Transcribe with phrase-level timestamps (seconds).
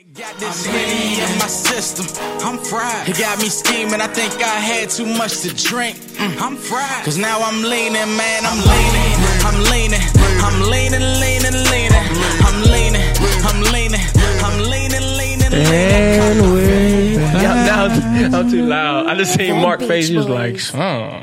[0.00, 2.06] Got this Henny in my system.
[2.40, 3.06] I'm fried.
[3.06, 4.00] It got me scheming.
[4.00, 5.96] I think I had too much to drink.
[6.16, 7.04] Mm, I'm fried.
[7.04, 8.42] Cause now I'm leaning, man.
[8.46, 9.12] I'm leaning.
[9.44, 10.00] I'm leaning.
[10.40, 12.06] I'm leaning, leaning, leaning.
[12.40, 13.06] I'm leaning.
[13.44, 14.00] I'm leaning.
[14.42, 15.68] I'm leaning, leaning, leaning.
[15.68, 17.54] And we now,
[17.90, 19.06] now I'm too loud.
[19.06, 20.08] I just seen Mark face.
[20.08, 21.22] He was like, "Son,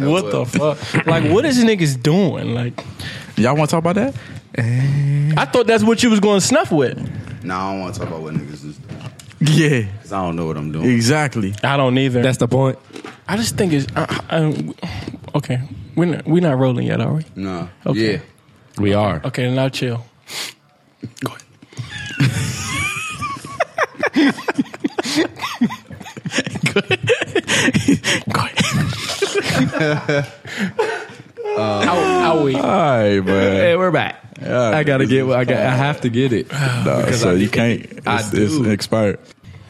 [0.00, 1.06] what the fuck?
[1.06, 2.52] Like, what is niggas doing?
[2.52, 2.82] Like,
[3.36, 4.14] Y'all want to talk about that?
[5.38, 6.96] I thought that's what you was going to snuff with.
[7.46, 9.00] Nah, I don't want to talk about what niggas is doing.
[9.40, 10.90] Yeah, because I don't know what I'm doing.
[10.90, 11.54] exactly.
[11.62, 12.22] I don't either.
[12.22, 12.78] That's the point.
[13.28, 14.74] I just think it's I, I,
[15.36, 15.60] okay.
[15.94, 17.24] We're not, we're not rolling yet, are we?
[17.36, 17.68] Nah.
[17.86, 18.14] Okay.
[18.14, 18.20] Yeah.
[18.78, 19.20] We are.
[19.24, 20.04] Okay, now chill.
[21.20, 21.42] Go ahead.
[29.76, 30.86] How,
[31.56, 32.54] how we?
[32.54, 33.24] All right, man.
[33.56, 34.22] Hey, we're back.
[34.40, 35.24] Yeah, I gotta get.
[35.28, 35.56] I got.
[35.56, 36.50] I have to get it.
[36.52, 37.80] Nah, so I- you can't.
[37.84, 38.70] It's, I it's do.
[38.70, 39.18] expired.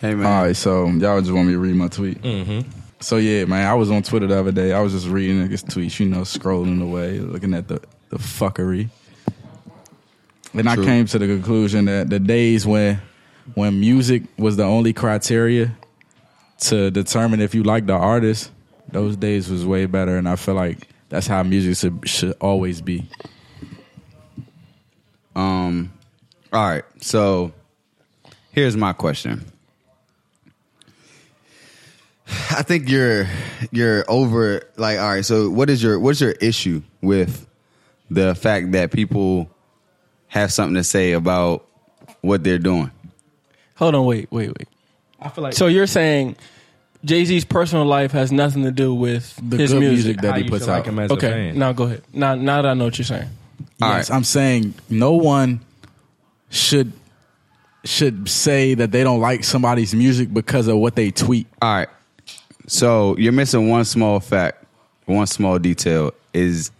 [0.01, 0.27] Hey man.
[0.27, 2.21] All right, so y'all just want me to read my tweet.
[2.21, 2.69] Mm-hmm.
[3.01, 4.73] So yeah, man, I was on Twitter the other day.
[4.73, 7.81] I was just reading niggas' tweets, you know, scrolling away, looking at the
[8.11, 8.89] the fuckery.
[10.53, 13.01] And I came to the conclusion that the days when
[13.55, 15.77] when music was the only criteria
[16.61, 18.51] to determine if you like the artist,
[18.91, 20.17] those days was way better.
[20.19, 23.09] And I feel like that's how music should, should always be.
[25.35, 25.93] Um.
[26.53, 26.85] All right.
[27.01, 27.53] So
[28.53, 29.45] here's my question.
[32.29, 33.29] I think you're
[33.71, 35.25] you're over like all right.
[35.25, 37.47] So what is your what's your issue with
[38.11, 39.51] the fact that people
[40.29, 41.67] have something to say about
[42.23, 42.91] what they're doing?
[43.77, 44.69] Hold on, wait, wait, wait.
[45.21, 46.37] I feel like So you're saying
[47.07, 50.05] Jay Z's personal life has nothing to do with The his good music?
[50.07, 50.87] music that how he you puts feel like out.
[50.89, 51.59] him as a okay, fan.
[51.59, 52.03] now go ahead.
[52.13, 53.29] Now, now that I know what you're saying.
[53.81, 54.17] All yes, right.
[54.17, 55.61] I'm saying no one
[56.51, 56.93] should
[57.85, 61.47] should say that they don't like somebody's music because of what they tweet.
[61.63, 61.89] All right.
[62.67, 64.65] So you're missing one small fact,
[65.05, 66.73] one small detail is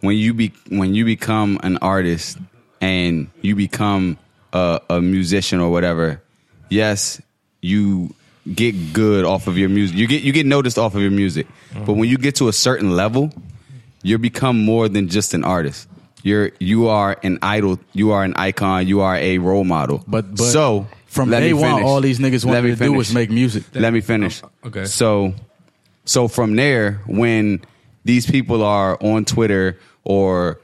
[0.00, 2.38] when you be when you become an artist
[2.80, 4.16] and you become
[4.52, 6.22] a, a musician or whatever.
[6.70, 7.20] Yes,
[7.60, 8.14] you
[8.52, 9.96] get good off of your music.
[9.96, 11.46] You get you get noticed off of your music.
[11.86, 13.32] But when you get to a certain level,
[14.02, 15.88] you become more than just an artist.
[16.22, 17.78] You're you are an idol.
[17.92, 18.86] You are an icon.
[18.86, 20.02] You are a role model.
[20.06, 22.84] But, but so from let day one, all these niggas Let wanted me to do
[22.84, 22.96] finish.
[22.96, 23.64] was make music.
[23.74, 24.42] Let me finish.
[24.42, 24.84] Oh, okay.
[24.86, 25.34] So,
[26.06, 27.62] so from there, when
[28.04, 30.60] these people are on Twitter or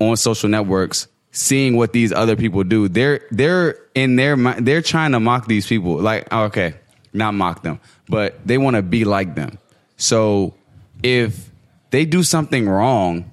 [0.00, 4.82] on social networks, seeing what these other people do, they're they're in their mi- they're
[4.82, 5.96] trying to mock these people.
[5.96, 6.74] Like, okay,
[7.18, 9.58] not mock them, but they want to be like them.
[9.96, 10.54] So,
[11.02, 11.50] if
[11.90, 13.30] they do something wrong,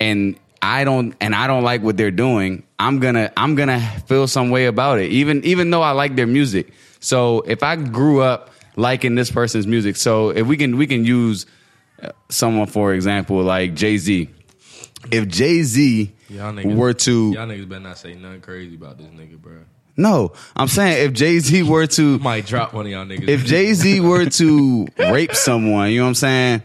[0.00, 4.28] and I don't and I don't like what they're doing, I'm gonna I'm gonna feel
[4.28, 5.10] some way about it.
[5.10, 6.72] Even even though I like their music.
[7.00, 11.04] So if I grew up liking this person's music, so if we can we can
[11.04, 11.46] use
[12.00, 14.28] uh, someone for example like Jay Z.
[15.10, 18.98] If Jay Z Y'all niggas, were to y'all niggas better not say nothing crazy about
[18.98, 19.64] this nigga, bro.
[19.96, 23.28] No, I'm saying if Jay Z were to Might drop one of y'all niggas.
[23.28, 26.62] if Jay Z were to rape someone, you know what I'm saying?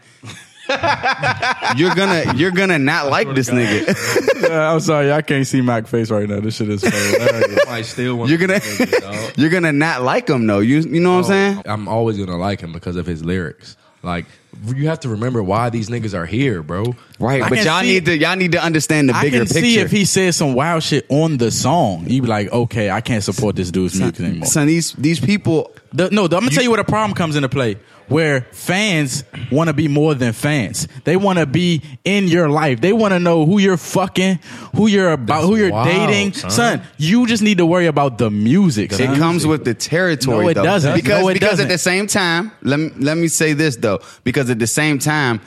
[1.78, 3.96] you're gonna you're gonna not like this nigga.
[4.48, 6.40] Yeah, I'm sorry, I can't see Mac face right now.
[6.40, 7.66] This shit is hilarious.
[7.68, 8.30] might steal one.
[8.30, 9.34] You're gonna these niggas, dog.
[9.38, 10.60] you're gonna not like him though.
[10.60, 11.62] You you know what I'm oh, saying?
[11.66, 13.76] I'm always gonna like him because of his lyrics.
[14.04, 14.26] Like
[14.66, 16.96] you have to remember why these niggas are here, bro.
[17.20, 19.48] Right, I but y'all see- need to y'all need to understand the I bigger can
[19.48, 19.62] picture.
[19.62, 22.06] see if he said some wild shit on the song.
[22.08, 24.46] You'd be like, okay, I can't support this dude's music anymore.
[24.48, 27.36] Son, these these people The, no, the, I'm gonna tell you where the problem comes
[27.36, 27.78] into play.
[28.10, 30.88] Where fans want to be more than fans.
[31.04, 32.80] They want to be in your life.
[32.80, 34.40] They want to know who you're fucking,
[34.78, 36.32] who you're about, That's who you're wild, dating.
[36.32, 36.84] son.
[36.98, 38.94] you just need to worry about the music.
[38.94, 40.46] it comes with the territory.
[40.46, 40.64] No, it though.
[40.64, 40.94] doesn't.
[40.96, 41.66] Because No, it because doesn't.
[41.66, 44.00] at the same time, let me let me say this though.
[44.24, 45.42] Because at the same time,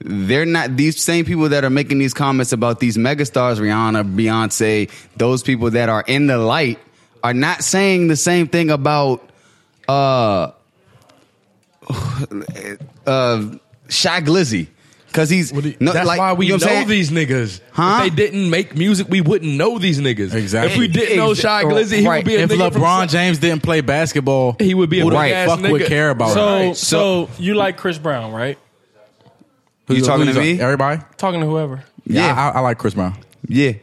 [0.00, 4.90] they're not these same people that are making these comments about these megastars, Rihanna, Beyonce,
[5.16, 6.78] those people that are in the light
[7.22, 9.28] are not saying the same thing about
[9.88, 10.50] uh
[13.06, 13.56] uh
[13.88, 14.68] Shy Glizzy.
[15.14, 17.60] Cause he's no, That's like, why we you know, know, what these niggas.
[17.70, 18.02] Huh?
[18.04, 20.34] If they didn't make music, we wouldn't know these niggas.
[20.34, 20.72] Exactly.
[20.72, 22.16] If we didn't know Ex- Shy Glizzy, he right.
[22.16, 24.98] would be a if nigga from LeBron South- James didn't play basketball, He would be
[24.98, 25.86] a who right ass fuck would nigga.
[25.86, 26.74] care about So, it?
[26.76, 28.58] so so you like Chris Brown, right?
[29.88, 30.60] You talking to me?
[30.60, 31.00] Everybody?
[31.16, 31.84] Talking to whoever.
[32.04, 32.50] Yeah, Yeah.
[32.52, 33.16] I, I like Chris Brown.
[33.46, 33.74] Yeah.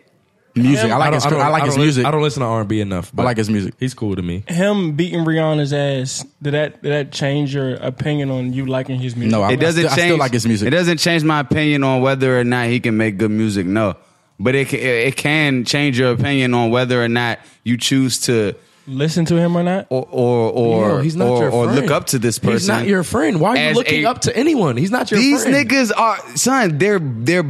[0.55, 0.85] Music.
[0.85, 0.93] Him?
[0.93, 1.25] I like I his.
[1.25, 1.99] I, I, like I his music.
[2.01, 3.11] Listen, I don't listen to R and B enough.
[3.13, 3.73] But I like his music.
[3.79, 4.43] He's cool to me.
[4.47, 6.25] Him beating Rihanna's ass.
[6.41, 9.31] Did that did that change your opinion on you liking his music?
[9.31, 9.99] No, I, it doesn't I still, change.
[9.99, 10.67] I still like his music.
[10.67, 13.65] It doesn't change my opinion on whether or not he can make good music.
[13.65, 13.95] No,
[14.39, 18.55] but it it can change your opinion on whether or not you choose to
[18.87, 19.87] Listen to him or not?
[19.89, 22.53] or or or, Yo, he's not or, your or look up to this person.
[22.53, 23.39] He's not your friend.
[23.39, 24.75] Why are you looking a- up to anyone?
[24.75, 25.33] He's not your friend.
[25.33, 25.69] These friend.
[25.69, 26.77] niggas are son.
[26.77, 27.45] They're they're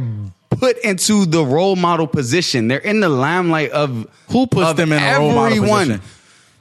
[0.62, 2.68] put into the role model position.
[2.68, 6.00] They're in the limelight of Who puts of them in a role model position?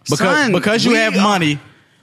[0.06, 1.59] Because Son, because you have money,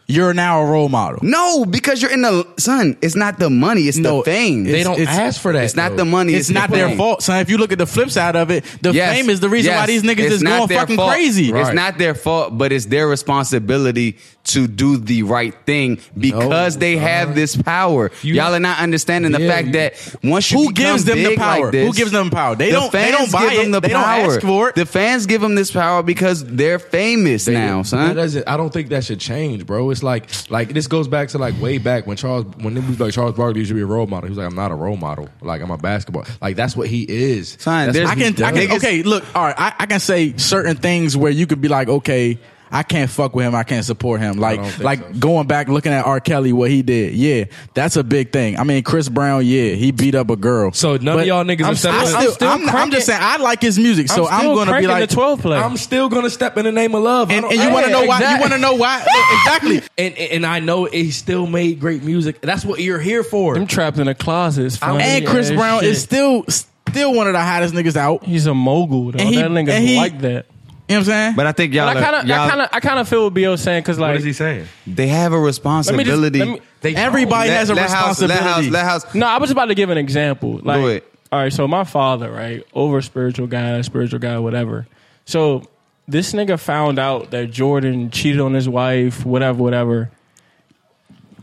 [0.08, 1.20] you're now a role model.
[1.22, 2.96] No, because you're in the son.
[3.02, 3.82] It's not the money.
[3.82, 4.64] It's No, the fame.
[4.64, 5.64] They don't it's- ask for that.
[5.64, 6.32] It's not the money.
[6.34, 7.40] It's, the not their fault, son.
[7.40, 9.74] If you look at the flip side of it, the Yes, fame is the reason
[9.74, 11.12] why these niggas is going fucking fault.
[11.12, 11.52] crazy.
[11.52, 16.80] It's not their fault, but it's their responsibility to do the right thing because No,
[16.80, 18.10] they have this power.
[18.22, 19.94] You- Y'all are not understanding the Yeah, fact you- that
[20.24, 21.64] once you Who gives them the power?
[21.64, 22.56] like this, Who gives them power?
[22.56, 23.70] They the don't- they don't buy give them it.
[23.72, 24.74] the They don't ask for it.
[24.74, 27.86] The fans give them this power because they're famous They- now, That
[28.30, 28.42] son.
[28.46, 29.90] I don't think that should change, bro.
[29.90, 32.98] It's like like this goes back to like way back when Charles when it was
[33.00, 34.26] like Charles Barkley should be a role model.
[34.26, 35.28] He was like, I'm not a role model.
[35.40, 36.24] Like I'm a basketball.
[36.40, 37.56] Like that's what he is.
[37.60, 40.00] Son, That's there's- what I can, I can okay, look, all right, I, I can
[40.00, 42.38] say certain things where you could be like, okay,
[42.70, 44.38] I can't fuck with him, I can't support him.
[44.38, 45.12] Like, like so.
[45.18, 46.20] going back looking at R.
[46.20, 47.44] Kelly, what he did, yeah,
[47.74, 48.58] that's a big thing.
[48.58, 50.72] I mean, Chris Brown, yeah, he beat up a girl.
[50.72, 53.06] So none of y'all niggas I'm, are I in- still, I'm still I'm, I'm just
[53.06, 55.56] saying, I like his music, so I'm I'm, gonna be like, the 12 play.
[55.58, 57.30] I'm still gonna step in the name of love.
[57.30, 58.18] And, and you want to Yeah, know why?
[58.18, 58.40] You exactly.
[58.40, 59.06] want to know why?
[59.44, 59.82] Exactly.
[59.98, 62.40] And and I know he still made great music.
[62.40, 63.54] That's what you're here for.
[63.54, 64.76] Them trapped in the closets.
[64.76, 65.88] funny And Chris Brown shit.
[65.90, 68.24] is still, still one of the hottest niggas out.
[68.24, 69.18] He's a mogul, though.
[69.18, 70.46] And he- that nigga he- like that.
[70.94, 71.36] Know what I'm saying?
[71.36, 73.08] But I think y'all, But I kind of, y'all I kind of, I kind of
[73.08, 74.66] feel what Bo saying because like, what is he saying?
[74.86, 76.38] they have a let me responsibility.
[76.38, 78.64] just, let me, They Everybody Let- has a let house, let responsibility.
[78.66, 79.14] house, let house.
[79.14, 80.60] No, I was about to give an example.
[80.62, 81.12] Like, Do it.
[81.32, 84.86] all right, so my father, right, over spiritual guy, spiritual guy, whatever.
[85.26, 85.68] So
[86.06, 90.10] this nigga found out that Jordan cheated on his wife, whatever, whatever.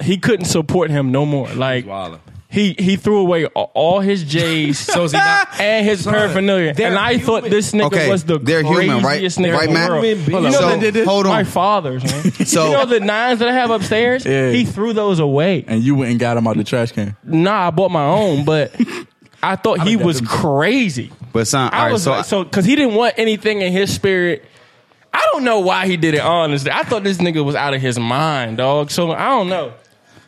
[0.02, 1.48] He couldn't support him no more.
[1.50, 2.20] Like wildin'.
[2.48, 6.74] He he threw away all his J's, So is he not- and his Son, paraphernalia.
[6.74, 9.20] they're And I thought this nigga Okay, was the they're human, right?
[9.20, 9.90] craziest nigga Right, in the Matt?
[9.90, 10.06] world.
[10.06, 10.56] Human Hold beings.
[10.56, 10.62] on.
[10.62, 11.32] So, You know the- hold on.
[11.34, 12.32] My father's man.
[12.46, 14.26] So- you know the nines that I have upstairs.
[14.26, 14.52] Yeah.
[14.52, 15.66] He threw those away.
[15.68, 17.16] and you went and got him out the trash can.
[17.24, 18.74] Nah, I bought my own, but
[19.44, 21.12] I thought he was crazy.
[21.34, 23.94] But son, I right, was so, like, so because he didn't want anything in his
[23.94, 24.46] spirit.
[25.14, 26.20] I don't know why he did it.
[26.22, 28.92] Honestly, I thought this nigga was out of his mind, dog.
[28.92, 29.74] So I don't know.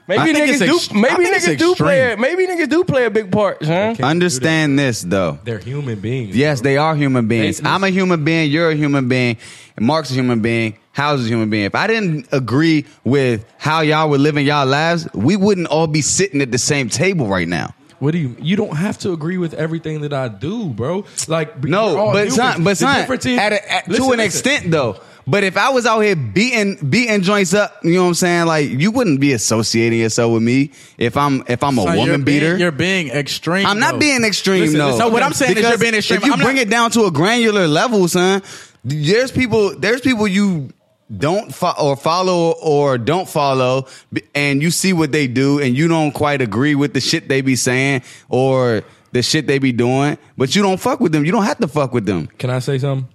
[0.08, 0.96] Maybe niggas it's ex- do.
[0.96, 2.14] Maybe I think it's niggas do play.
[2.14, 3.96] A, maybe niggas do play a big part, huh?
[4.02, 5.40] understand this though.
[5.44, 6.36] They're human beings.
[6.36, 6.72] Yes, bro.
[6.72, 7.62] they are human beings.
[7.64, 8.50] I'm a human being.
[8.50, 9.38] You're a human being.
[9.76, 10.78] And Mark's a human being.
[10.94, 11.66] House is a human being.
[11.66, 16.02] If I didn't agree with how y'all were living y'all lives, we wouldn't all be
[16.02, 17.76] sitting at the same table right now.
[18.00, 18.36] What do you?
[18.40, 21.06] You don't have to agree with everything that I do, bro.
[21.28, 24.20] Like No, but son, but son, at a, at, Listen, to an listen.
[24.20, 25.00] extent though.
[25.30, 28.46] But if I was out here beating beating joints up, you know what I'm saying?
[28.46, 32.06] Like you wouldn't be associating yourself with me if I'm if I'm a Son, woman
[32.06, 32.58] you're being- beater.
[32.58, 33.66] you're being extreme.
[33.66, 34.00] I'm not though.
[34.00, 34.98] being extreme Listen, though.
[34.98, 36.20] so what I'm saying is you're being extreme.
[36.22, 38.42] If you I'm bring not- it down to a granular level, son,
[38.86, 40.70] there's people there's people you
[41.16, 43.88] don't fo- or follow or don't follow
[44.36, 47.42] and you see what they do and you don't quite agree with the shit they
[47.42, 48.82] be saying or
[49.12, 51.26] the shit they be doing, but you don't fuck with them.
[51.26, 52.28] You don't have to fuck with them.
[52.38, 53.08] Can I say something?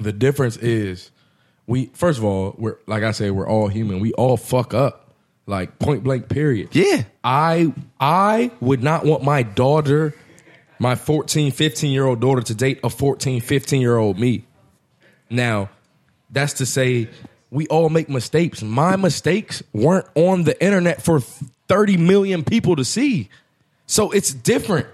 [0.00, 1.10] The difference is
[1.66, 4.00] we first of all, we're like I say, we're all human.
[4.00, 5.10] We all fuck up.
[5.46, 6.74] Like point blank period.
[6.74, 7.04] Yeah.
[7.24, 10.14] I I would not want my daughter,
[10.78, 14.44] my 14, 15 year old daughter to date a 14, 15 year old me.
[15.30, 15.70] Now,
[16.30, 17.08] that's to say
[17.50, 18.62] we all make mistakes.
[18.62, 21.20] My mistakes weren't on the internet for
[21.68, 23.28] 30 million people to see.
[23.86, 24.86] So it's different.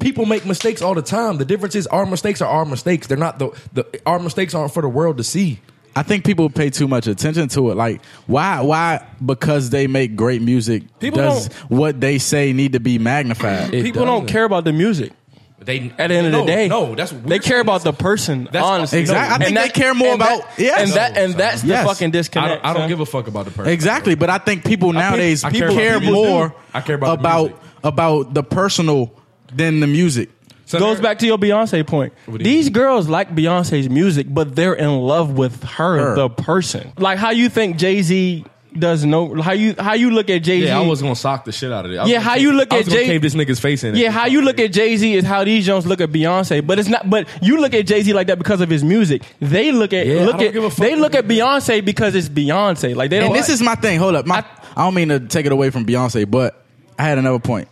[0.00, 1.38] People make mistakes all the time.
[1.38, 3.06] The difference is our mistakes are our mistakes.
[3.06, 5.60] They're not the, the our mistakes aren't for the world to see.
[5.96, 7.74] I think people pay too much attention to it.
[7.74, 8.60] Like, why?
[8.60, 9.04] Why?
[9.24, 10.82] Because they make great music.
[10.98, 13.72] People does what they say need to be magnified?
[13.72, 14.32] It People don't doesn't.
[14.32, 15.12] care about the music.
[15.58, 18.44] They At the end of the day, no, that's they care about the person.
[18.44, 19.32] That's- honestly, Exactly.
[19.32, 20.80] I And think they care more and about- that, yes.
[20.82, 21.86] and that and No, that's the Yes.
[21.86, 22.62] fucking I disconnect.
[22.62, 23.72] don't, I don't give a fuck about the person.
[23.72, 26.54] Exactly, but I think people nowadays I care people about care people more do.
[26.74, 27.56] I care about the about music.
[27.82, 29.12] about the personal
[29.52, 30.28] than the music.
[30.66, 32.12] So goes back to your Beyonce point.
[32.28, 32.72] You These mean?
[32.74, 36.14] girls like Beyonce's music, but they're in love with her, Her.
[36.16, 36.92] the person.
[36.98, 38.44] Like how you think Jay Z
[38.78, 40.66] does no how you how you look at Jay Z.
[40.66, 41.96] Yeah, I was gonna sock the shit out of it.
[41.96, 43.84] I Yeah, how cave- you look I at was gonna Jay- cave this nigga's face
[43.84, 43.94] in.
[43.94, 43.98] it.
[44.00, 46.78] Yeah, how you look at Jay Z is how these Jones look at Beyonce, but
[46.78, 47.08] it's not.
[47.08, 49.22] But you look at Jay Z like that because of his music.
[49.40, 52.28] They look at Yeah, look at give a fuck they look at Beyonce because it's
[52.28, 52.94] Beyonce.
[52.94, 53.28] Like they don't.
[53.28, 53.98] And this is my thing.
[53.98, 54.26] Hold up.
[54.26, 54.44] My,
[54.74, 56.62] I, don't mean to take it away from Beyonce, but
[56.98, 57.68] I had another point.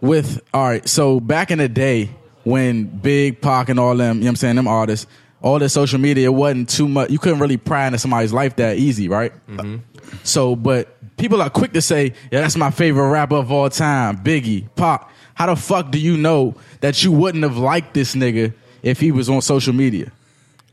[0.00, 2.08] With all right, so back in the day
[2.48, 5.06] when Big Pac and all them, you know what I'm saying, them artists,
[5.42, 7.10] all the social media it wasn't too much.
[7.10, 9.32] You couldn't really pry into somebody's life that easy, right?
[9.48, 9.76] Mm-hmm.
[10.24, 14.18] So, but people are quick to say, "Yeah, that's my favorite rapper of all time,
[14.18, 18.54] Biggie, Pac." How the fuck do you know that you wouldn't have liked this nigga
[18.82, 20.10] if he was on social media.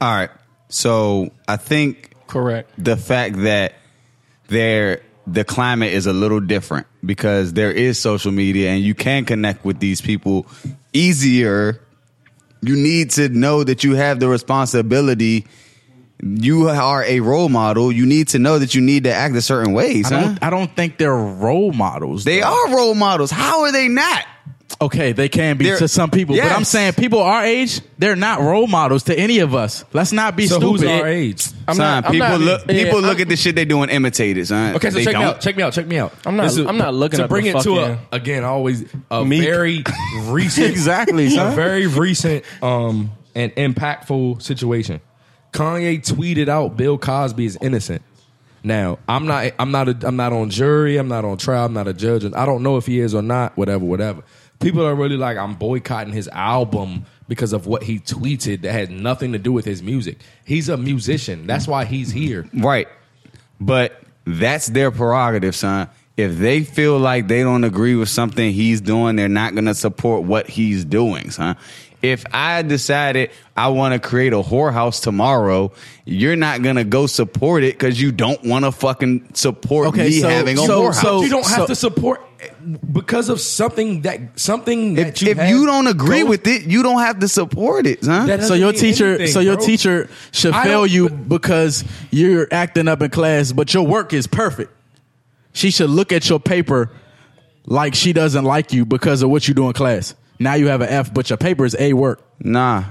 [0.02, 0.30] All right.
[0.70, 2.72] So I think Correct.
[2.78, 3.76] the fact that
[4.48, 9.26] there the climate is a little different because there is social media and you can
[9.26, 10.46] connect with these people
[10.96, 11.82] easier.
[12.62, 15.46] You need to know that you have the responsibility.
[16.22, 17.92] You are a role model.
[17.92, 20.00] You need to know that you need to act a certain way.
[20.00, 20.24] I Son.
[20.24, 20.44] don't.
[20.44, 22.24] I don't think they're role models.
[22.24, 22.48] They though.
[22.48, 23.30] are role models.
[23.30, 24.26] How are they not?
[24.82, 28.16] Okay, they can be They're- to some people, but I'm saying people our age, they're
[28.16, 29.86] not role models to any of us.
[29.94, 30.82] Let's not be So stupid.
[30.82, 31.48] who's our age?
[31.68, 32.62] I'm son, not- I'm people not- look.
[32.68, 34.48] yeah, people look I'm- at the shit they do and imitate it.
[34.48, 34.76] Son.
[34.76, 35.30] Okay, so They check me don't.
[35.36, 35.42] out.
[35.42, 35.74] Check me out.
[35.74, 36.14] Check me out.
[36.26, 38.44] I'm not- This I'm not looking to at the bring it to a fucking- again.
[38.44, 39.44] Always a Meek.
[39.44, 39.84] very
[40.26, 41.56] recent, Exactly, a son.
[41.56, 45.00] very recent um and impactful situation.
[45.54, 48.02] Kanye tweeted out Bill Cosby is innocent.
[48.64, 49.52] Now I'm not.
[49.60, 49.88] I'm not.
[49.90, 50.98] A, I'm not on jury.
[50.98, 51.66] I'm not on trial.
[51.68, 53.56] I'm not a judge, and I don't know if he is or not.
[53.58, 53.86] Whatever.
[53.86, 54.24] Whatever.
[54.66, 58.90] People are really like I'm boycotting his album because of what he tweeted that had
[58.90, 60.18] nothing to do with his music.
[60.44, 61.46] He's a musician.
[61.46, 62.50] That's why he's here.
[62.52, 62.88] Right.
[63.62, 65.88] But that's their prerogative, son.
[66.18, 69.76] If they feel like they don't agree with something he's doing, they're not going to
[69.76, 71.58] support what he's doing, son.
[72.12, 75.72] If I decided I want to create a whorehouse tomorrow,
[76.06, 80.06] you're not going to go support it because you don't want to fucking support Okay,
[80.10, 81.02] me so- having a so- whorehouse.
[81.02, 82.22] so- you don't have so- to support
[82.94, 86.48] because of something that something that if you if have you don't agree goes- with
[86.48, 88.28] it, you don't have to support it, son.
[88.28, 89.66] That so your teacher, anything, so your bro.
[89.66, 94.14] teacher should I fail don't- you because you're acting up in class, but your work
[94.14, 94.72] is perfect.
[95.54, 96.92] She should look at your paper
[97.66, 100.14] like she doesn't like you because of what you do in class.
[100.40, 102.22] Now you have an F, but your paper is A work.
[102.40, 102.84] Nah,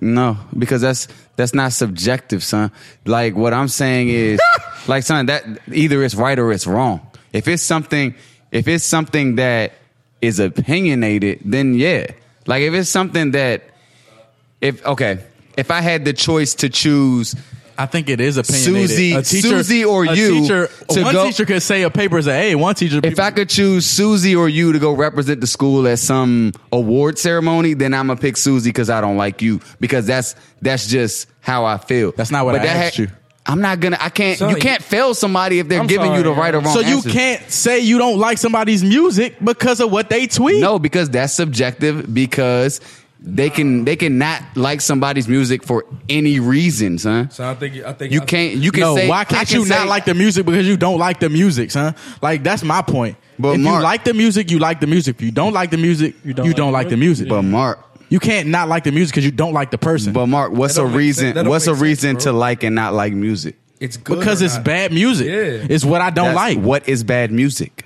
[0.00, 2.70] no, because that's that's not subjective, son.
[3.04, 4.40] Like what I'm saying is,
[4.86, 7.06] like, son, that either it's right or it's wrong.
[7.32, 8.14] If it's something,
[8.50, 9.72] if it's something that
[10.20, 12.06] is opinionated, then yeah.
[12.46, 13.62] Like if it's something that,
[14.60, 15.24] if okay,
[15.56, 17.34] if I had the choice to choose
[17.78, 18.90] I think it is opinionated.
[18.90, 21.90] Susie- a teacher, Susie or a you Teacher, to one go- teacher could say a
[21.90, 22.54] paper is an A.
[22.54, 25.98] One teacher, If I could choose Susie or you to go represent the school at
[25.98, 30.34] some award ceremony, then I'm gonna pick Susie because I don't like you because that's
[30.60, 32.12] that's just how I feel.
[32.16, 33.08] That's not what I that asked you.
[33.44, 33.98] I'm not gonna.
[34.00, 34.38] I can't.
[34.38, 36.72] Son, you can't fail somebody if they're I'm giving you the right or wrong.
[36.72, 37.12] so you answers.
[37.12, 40.60] can't say you don't like somebody's music because of what they tweet.
[40.60, 42.14] No, because that's subjective.
[42.14, 42.80] Because
[43.24, 47.30] they can they can not like somebody's music for any reason, son.
[47.30, 48.56] So I think I think You I- can't.
[48.56, 49.08] You can no, say.
[49.08, 51.70] why can't can you say- not like the music because you don't like the music,
[51.70, 51.94] son?
[52.20, 53.16] Like that's my point.
[53.38, 55.16] But if Mark- you like the music, you like the music.
[55.16, 57.28] If you don't like the music, you don't, like, the music.
[57.28, 60.12] But Mark, you can't not like the music because you don't like the person.
[60.12, 61.34] but Mark, what's a don't make reason?
[61.34, 61.48] sense.
[61.48, 63.56] What's a make sense, reason to like and not like music?
[63.80, 64.64] it's good because it's not.
[64.64, 65.26] bad music.
[65.26, 65.66] Yeah.
[65.74, 66.58] It's what I don't That's like.
[66.58, 67.84] What is bad music?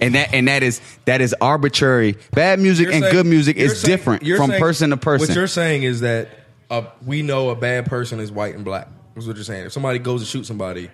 [0.00, 2.16] And that and that is that is arbitrary.
[2.32, 5.28] Bad music You're and saying- good music is saying- different from saying- person to person.
[5.28, 6.28] What you're saying is that
[6.70, 8.88] uh, we know a bad person is white and black.
[9.14, 9.66] That's what you're saying.
[9.66, 10.90] If somebody goes to shoot somebody,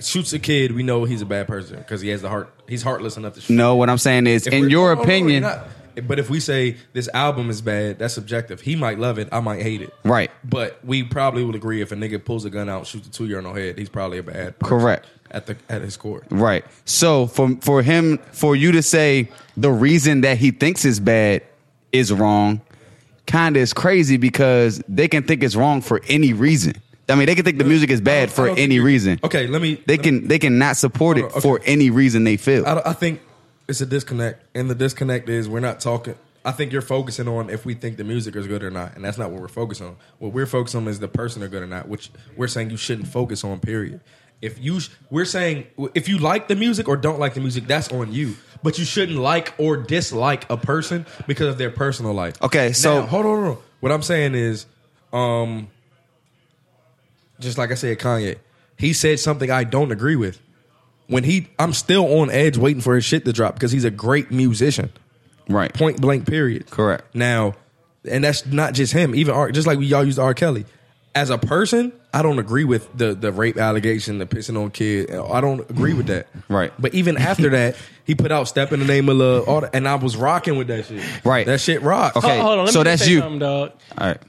[0.00, 2.52] shoots a kid, we know he's a bad person because he has the heart.
[2.68, 3.54] He's heartless enough to shoot.
[3.54, 5.42] no, what I'm saying is, If in your no, no, no, opinion.
[6.00, 8.60] But if we say this album is bad, that's subjective.
[8.60, 9.28] He might love it.
[9.32, 9.92] I might hate it.
[10.04, 10.30] Right.
[10.44, 13.26] But we probably would agree if a nigga pulls a gun out, shoots a two
[13.26, 14.58] year old in the head, he's probably a bad.
[14.58, 15.06] Person Correct.
[15.30, 16.22] At the at his core.
[16.30, 16.64] right?
[16.86, 21.42] So for for him, for you to say the reason that he thinks is bad
[21.92, 22.62] is wrong,
[23.26, 26.74] kind of is crazy because they can think it's wrong for any reason.
[27.10, 29.18] I mean, they can think the music is bad for any reason.
[29.24, 29.82] Okay, let me.
[29.86, 32.66] They let me- can they can not support it on, for any reason they feel.
[32.66, 33.20] I, I think
[33.68, 36.14] it's a disconnect, and the disconnect is we're not talking.
[36.44, 39.04] I think you're focusing on if we think the music is good or not, and
[39.04, 39.96] that's not what we're focused on.
[40.18, 42.76] What we're focused on is the person are good or not, which we're saying you
[42.78, 43.60] shouldn't focus on.
[43.60, 44.00] Period.
[44.40, 47.66] If you, sh- we're saying if you like the music or don't like the music,
[47.66, 48.36] that's on you.
[48.62, 52.40] But you shouldn't like or dislike a person because of their personal life.
[52.40, 53.62] Okay, so- Now, hold on, hold on.
[53.80, 54.66] What I'm saying is,
[55.12, 55.68] um,
[57.40, 58.38] just like I said, Kanye,
[58.76, 60.40] he said something I don't agree with.
[61.08, 63.90] When he, I'm still on edge waiting for his shit to drop because he's a
[63.90, 64.92] great musician.
[65.48, 65.72] right.
[65.72, 66.26] Point blank.
[66.26, 66.70] Period.
[66.70, 67.14] Correct.
[67.14, 67.54] Now,
[68.08, 69.14] and that's not just him.
[69.14, 70.34] Even R, just like we y'all used R.
[70.34, 70.64] Kelly.
[71.14, 75.10] As a person, I don't agree with the the rape allegation, the pissing on kid.
[75.10, 76.28] I don't agree with that.
[76.48, 76.72] Right.
[76.78, 79.74] But even after that, he put out "Step in the Name of Love," all that,
[79.74, 81.02] and I was rocking with that shit.
[81.24, 81.46] Right.
[81.46, 82.18] That shit rocked.
[82.18, 82.28] Okay.
[82.28, 83.20] Hold, hold on, let so me that's say you.
[83.20, 83.72] something, dog.
[83.96, 84.22] All right.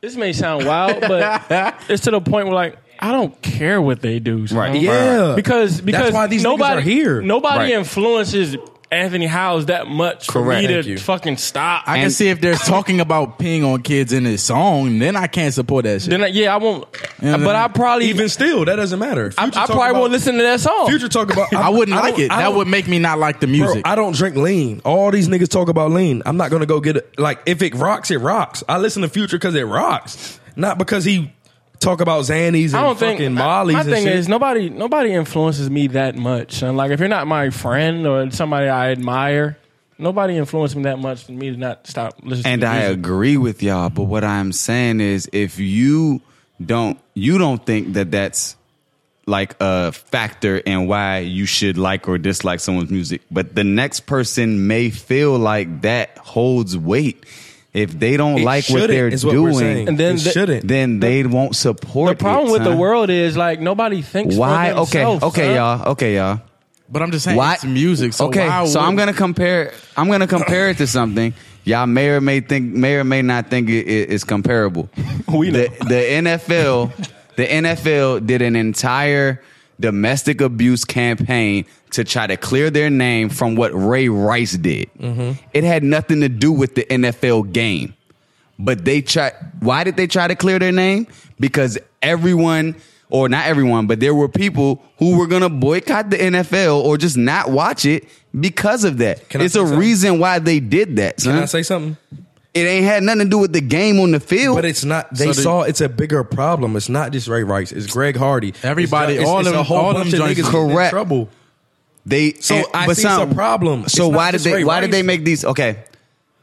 [0.00, 1.44] This may sound wild, but
[1.88, 4.46] it's to the point where like I don't care what they do.
[4.46, 4.58] son.
[4.58, 4.80] Right.
[4.80, 5.32] Yeah.
[5.36, 7.20] Because because That's why these niggas nobody are here.
[7.20, 7.70] Nobody Right.
[7.72, 8.56] influences
[8.92, 10.62] Anthony Howes that much for Correct.
[10.62, 10.98] me Thank to you.
[10.98, 11.84] fucking stop.
[11.86, 15.28] I can see if they're talking about peeing on kids in his song, then I
[15.28, 16.10] can't support that shit.
[16.10, 16.86] then I, yeah, I won't.
[17.22, 19.32] Yeah, but I probably Even still, that doesn't matter.
[19.38, 20.88] I, I talk probably about- won't listen to that song.
[20.88, 21.54] Future talk about.
[21.54, 22.30] I wouldn't don't- like it.
[22.30, 23.82] I That don't- would make me not like the Bro, music.
[23.88, 24.82] I don't drink lean.
[24.84, 26.22] All these niggas talk about lean.
[26.26, 27.18] I'm not gonna go get it.
[27.18, 28.62] Like if it rocks, it rocks.
[28.68, 31.32] I listen to Future because it rocks, not because he
[31.82, 33.74] talk about Xannies and I don't fucking think Molly's.
[33.74, 34.16] My and thing shit.
[34.16, 36.62] is nobody nobody influences me that much.
[36.62, 39.58] And like if you're not my friend or somebody I admire,
[39.98, 42.52] nobody influenced me that much for me to not stop listening.
[42.52, 46.20] And to I agree with y'all, but what I'm saying is, if you
[46.64, 48.56] don't, you don't think that that's
[49.26, 54.00] like a factor in why you should like or dislike someone's music, but the next
[54.00, 57.24] person may feel like that holds weight.
[57.72, 59.88] If they don't It like what they're is what we're doing.
[59.88, 60.68] And then it the- shouldn't.
[60.68, 62.18] then they won't support.
[62.18, 64.36] The problem it, with the world is like nobody thinks.
[64.36, 64.72] Why?
[64.72, 65.54] For Okay, okay, son.
[65.56, 65.88] y'all.
[65.92, 66.40] Okay, y'all.
[66.90, 67.54] but I'm just saying, Why?
[67.54, 68.12] it's music.
[68.12, 69.72] So okay, why so would- I'm gonna compare.
[69.96, 71.32] I'm gonna compare it to something.
[71.64, 74.90] Y'all may or may think, may or may not think it, it- it's comparable.
[75.32, 75.60] We know.
[75.62, 76.92] the, the NFL,
[77.36, 79.40] the NFL did an entire
[79.80, 84.90] domestic abuse campaign to try to clear their name from what Ray Rice did.
[84.98, 85.32] Mm-hmm.
[85.54, 87.94] It had nothing to do with the NFL game.
[88.58, 89.32] But they try.
[89.60, 91.06] Why did they try to clear their name?
[91.40, 92.76] Because everyone,
[93.10, 97.16] or not everyone, but there were people who were gonna boycott the NFL or just
[97.16, 98.06] not watch it
[98.38, 99.28] because of that.
[99.28, 99.78] Can it's a something?
[99.78, 101.16] reason why they did that.
[101.16, 101.38] Can Son.
[101.42, 101.96] I say something?
[102.54, 104.56] it ain't had nothing to do with the game on the field.
[104.56, 105.08] But it's not.
[105.14, 106.76] They So the- saw it's a bigger problem.
[106.76, 107.72] It's not just Ray Rice.
[107.72, 108.52] It's Greg Hardy.
[108.62, 110.70] Everybody- It's, all it's, them- a whole all bunch them of joints niggas is getting
[110.78, 111.28] in trouble.
[112.04, 113.88] They So and- I but see it's a problem.
[113.88, 115.84] So why did they why did they make these okay?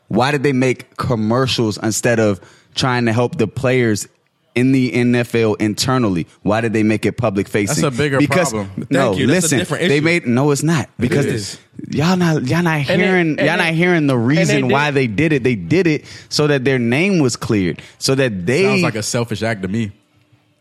[0.07, 2.39] Why did they make commercials instead of
[2.75, 4.07] trying to help the players
[4.55, 6.25] in the NFL internally?
[6.41, 7.81] Why did they make it public facing?
[7.83, 8.87] That's a bigger because, problem.
[8.89, 9.27] No, you.
[9.27, 13.37] That's a listen, they made no, it's not because y'all not y'all not hearing and
[13.39, 15.43] y'all they- not hearing the reason did- why they did it.
[15.43, 18.63] They did it so that their name was cleared, so that they.
[18.63, 19.91] sounds like a selfish act to me.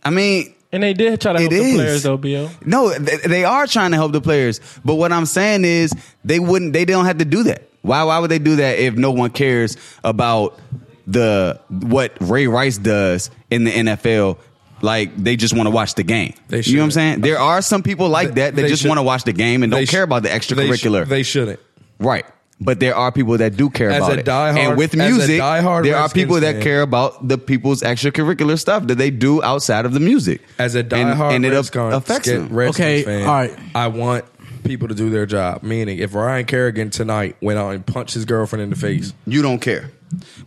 [0.05, 1.75] I mean, And they did try to help It the is.
[1.75, 2.51] players though, Bill.
[2.65, 4.61] No, they, they are trying to help the players.
[4.85, 5.93] But what I'm saying is
[6.25, 7.63] they wouldn't they don't have to do that.
[7.83, 10.59] Why why would they do that if no one cares about
[11.07, 14.39] the what Ray Rice does in the NFL?
[14.83, 16.35] Like they just want to watch the game.
[16.49, 17.21] They you know what I'm saying?
[17.23, 19.63] There are some people like that that They just should- want to watch the game
[19.63, 21.07] and don't They care about the They, sh- extracurricular.
[21.09, 21.61] they shouldn't.
[21.99, 22.25] right.
[22.61, 24.27] But there are people that do care As about a it.
[24.27, 26.63] diehard- and with as a music, diehard there are people that fan.
[26.63, 30.41] care about the people's extracurricular stuff that they do outside of the music.
[30.59, 32.49] As a And- diehard and, it Redskins, affects them.
[32.51, 33.55] Redskins Okay, fan, all right.
[33.77, 34.25] I want
[34.65, 35.63] people to do their job.
[35.63, 39.41] Meaning, if Ryan Kerrigan tonight went out and punched his girlfriend in the face, You
[39.41, 39.93] don't care,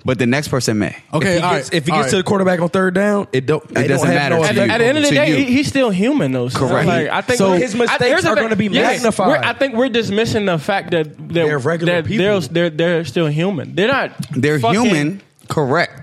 [0.06, 0.96] but the next person may.
[1.14, 2.20] Okay, if he all gets, right, if he all gets to right.
[2.20, 3.64] the quarterback on third down, it don't.
[3.72, 4.62] It, doesn't don't have matter no to At, you.
[4.68, 6.50] the- at the end of the day, he, he's still human, though.
[6.50, 6.68] son.
[6.70, 6.88] Correct.
[6.88, 9.28] Like, I think So we're- his mistakes here's the are gonna be Yes, magnified.
[9.28, 12.26] we're- I think we're dismissing the fact that they're, They're regular that people.
[12.26, 13.76] They're, they're they're still human.
[13.76, 14.12] They're not.
[14.36, 16.02] They're fucking- human, correct,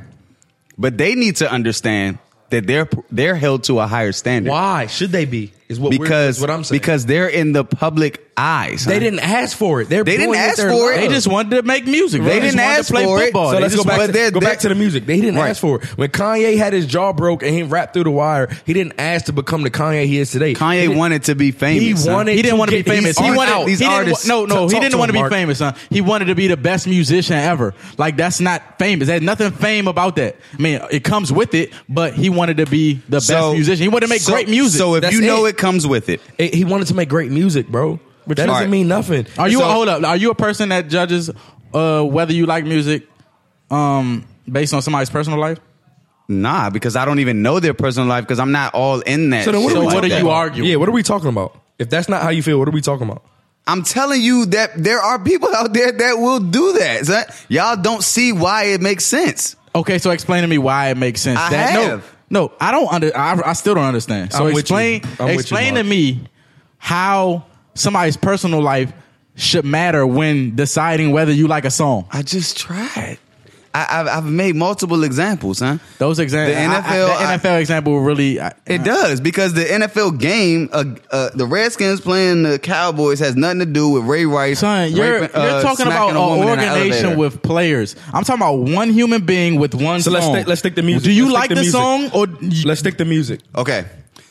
[0.78, 2.18] but they need to understand
[2.50, 4.50] that they're they're held to a higher standard.
[4.50, 5.52] Why should they be?
[5.68, 6.80] Is what we're- Because what I'm saying.
[6.80, 8.84] because they're in the public eyes.
[8.84, 9.00] they huh?
[9.00, 9.88] didn't ask for it.
[9.88, 10.96] They're They didn't ask their for it.
[11.00, 12.22] They just wanted to make music.
[12.22, 13.24] They They didn't wanted ask to play for it.
[13.26, 13.48] football.
[13.50, 14.06] So They let's go back.
[14.06, 15.06] To, they're- go they're- back to the music.
[15.06, 15.50] They didn't Right.
[15.50, 15.84] ask for it.
[15.98, 19.26] When Kanye had his jaw broke and he rapped through the wire, he didn't ask
[19.26, 20.54] to become the Kanye he is today.
[20.54, 21.82] Kanye wanted to be famous.
[21.82, 22.12] He son.
[22.14, 23.18] wanted He didn't want to be famous.
[23.18, 23.60] He art wanted out.
[23.62, 25.74] he These didn't, artists- No, no, he didn't want to be famous, son.
[25.90, 27.74] He wanted to be the best musician ever.
[27.98, 29.08] Like that's not famous.
[29.08, 30.36] There's nothing fame about that.
[30.58, 33.82] I mean, it comes with it, but he wanted to be the best musician.
[33.82, 34.78] He wanted to make great music.
[34.78, 35.57] So if you know it.
[35.58, 37.98] It comes with it, It- He wanted to make great music, bro.
[38.26, 38.70] But that doesn't right.
[38.70, 39.26] mean nothing.
[39.38, 40.02] are you so- hold up?
[40.04, 41.30] Are you a person that judges
[41.74, 43.06] uh, whether you like music
[43.70, 45.58] um, based on somebody's personal life?
[46.30, 49.46] nah, because I don't even know their personal life because I'm not all in that.
[49.46, 50.20] So then what shit are we So like what are that.
[50.22, 50.68] you arguing?
[50.70, 51.58] Yeah, what are we talking about?
[51.78, 53.24] If that's not how you feel, what are we talking about?
[53.66, 57.06] I'm telling you that there are people out there that will do that.
[57.06, 57.24] son.
[57.48, 59.56] Y'all don't see why it makes sense.
[59.74, 61.38] Okay, so explain to me why it makes sense.
[61.38, 62.00] I that, have.
[62.00, 63.16] No, no, I don't under.
[63.16, 64.32] I, I still don't understand.
[64.32, 66.20] So I'm explain, you, explain to me
[66.78, 68.92] how somebody's personal life
[69.34, 72.06] should matter when deciding whether you like a song.
[72.10, 73.18] I just tried.
[73.74, 75.78] I, I've, I've made multiple examples, huh?
[75.98, 78.40] Those examples, The NFL, I- the NFL example really.
[78.40, 83.36] I, It does because the NFL game, uh, uh, the Redskins playing the Cowboys has
[83.36, 84.60] nothing to do with Ray Rice.
[84.60, 87.94] Son, you're raping- you're uh, talking about an woman an organization with players.
[88.12, 90.14] I'm talking about one human being with one So song.
[90.14, 91.04] let's stick, let's stick the music.
[91.04, 91.72] Do you Let's like stick the, music.
[91.80, 92.26] song or
[92.66, 93.40] Let's stick the music.
[93.54, 93.84] Okay,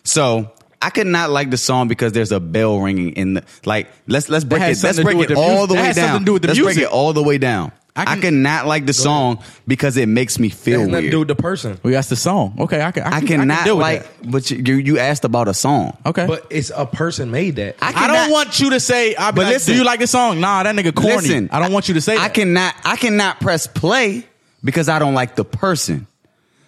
[0.04, 3.88] so I could not like the song because there's a bell ringing in the like.
[4.08, 4.82] Let's let's break it.
[4.84, 5.68] Let's break it all music.
[5.70, 6.20] the way down.
[6.20, 7.72] to do with the let's break it all the way down.
[8.02, 11.12] I, can- cannot like the song because it makes me It feel has nothing weird.
[11.12, 11.80] do the person.
[11.84, 12.56] Well, that's the song.
[12.60, 13.04] Okay, I can.
[13.04, 15.98] I, I can, cannot deal with like, but you, you you asked about a song.
[16.06, 17.76] Okay, But it's a person made that.
[17.82, 19.16] I I cannot- don't want you to say.
[19.16, 19.74] I But but listen.
[19.74, 20.40] do you like the song?
[20.40, 21.16] Nah, that nigga corny.
[21.16, 22.14] Listen, I don't want you to say.
[22.16, 22.34] I that.
[22.34, 24.26] cannot I cannot press play
[24.64, 26.08] because I don't like the person.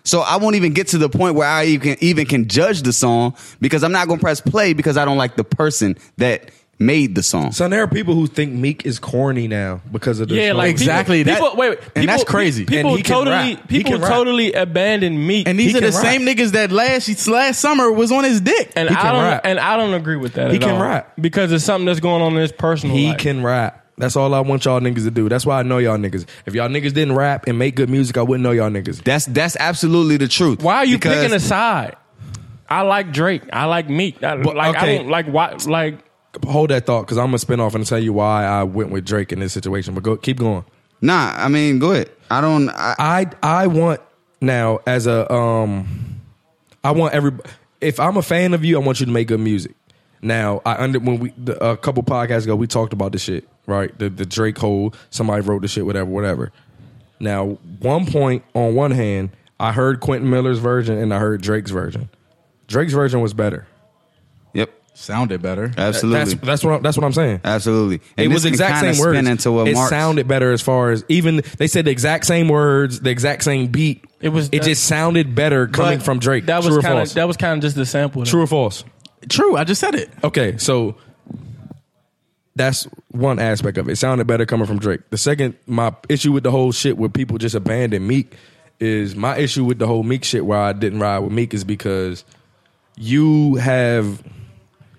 [0.05, 2.93] So I won't even get to the point where I even even can judge the
[2.93, 6.49] song because I'm not going to press play because I don't like the person that
[6.79, 7.51] made the song.
[7.51, 10.57] So there are people who think Meek is corny now because of the Yeah, song.
[10.59, 12.65] like Exactly, People, that- people, wait, wait, and people, that's crazy.
[12.65, 13.69] People And he can totally, rap.
[13.69, 14.11] He people can rap.
[14.11, 17.91] totally abandoned Meek, And these He are the can same niggas that last last summer
[17.91, 18.71] was on his dick.
[18.77, 19.41] and he I can don't, rap.
[19.43, 20.51] and I don't agree with that.
[20.51, 20.81] He at can all.
[20.81, 21.11] rap.
[21.19, 23.17] because it's something that's going on in his personal he life.
[23.19, 23.85] can rap.
[23.97, 25.27] That's all I want y'all niggas to do.
[25.27, 26.25] That's why I know y'all niggas.
[26.45, 29.03] If y'all niggas didn't rap and make good music, I wouldn't know y'all niggas.
[29.03, 30.63] That's that's absolutely the truth.
[30.63, 31.97] Why are you Because- picking a side?
[32.69, 33.41] I like Drake.
[33.51, 34.23] I like Meek.
[34.23, 34.95] I, But, like okay.
[34.95, 35.97] I don't like why like
[36.45, 39.05] Hold that thought, because I'm gonna spin off and tell you why I went with
[39.05, 39.93] Drake in this situation.
[39.93, 40.65] But go, keep going.
[41.01, 42.09] Nah, I mean, go ahead.
[42.31, 42.69] I don't.
[42.69, 44.01] I, I I want
[44.41, 46.21] now as a um,
[46.83, 47.31] I want every.
[47.81, 49.75] If I'm a fan of you, I want you to make good music.
[50.21, 53.47] Now I under when we the, a couple podcasts ago we talked about this shit
[53.67, 56.51] right the the Drake whole somebody wrote the shit whatever whatever.
[57.19, 61.71] Now one point on one hand I heard Quentin Miller's version and I heard Drake's
[61.71, 62.09] version.
[62.67, 63.65] Drake's version was better.
[64.99, 65.71] Yep, Sounded better.
[65.77, 67.41] absolutely, That's that's what I'm, that's what I'm saying.
[67.43, 68.01] absolutely.
[68.17, 69.17] And it was the exact kinda same words.
[69.17, 72.25] spin Into a it Mark's- sounded better as far as even they said the exact
[72.25, 74.03] same words, the exact same beat.
[74.21, 76.45] It was- It just sounded better coming from Drake.
[76.47, 77.09] That True was or kind false?
[77.11, 78.23] of that was kind of just the sample.
[78.23, 78.29] though.
[78.29, 78.83] True or false?
[79.29, 79.55] True.
[79.55, 80.09] I just said it.
[80.23, 80.95] Okay, so
[82.55, 83.93] that's one aspect of it.
[83.93, 85.01] It sounded better coming from Drake.
[85.09, 88.33] The second, my issue with the whole shit where people just abandon Meek
[88.79, 91.63] is my issue with the whole Meek shit where I didn't ride with Meek is
[91.63, 92.25] because
[92.97, 94.21] you have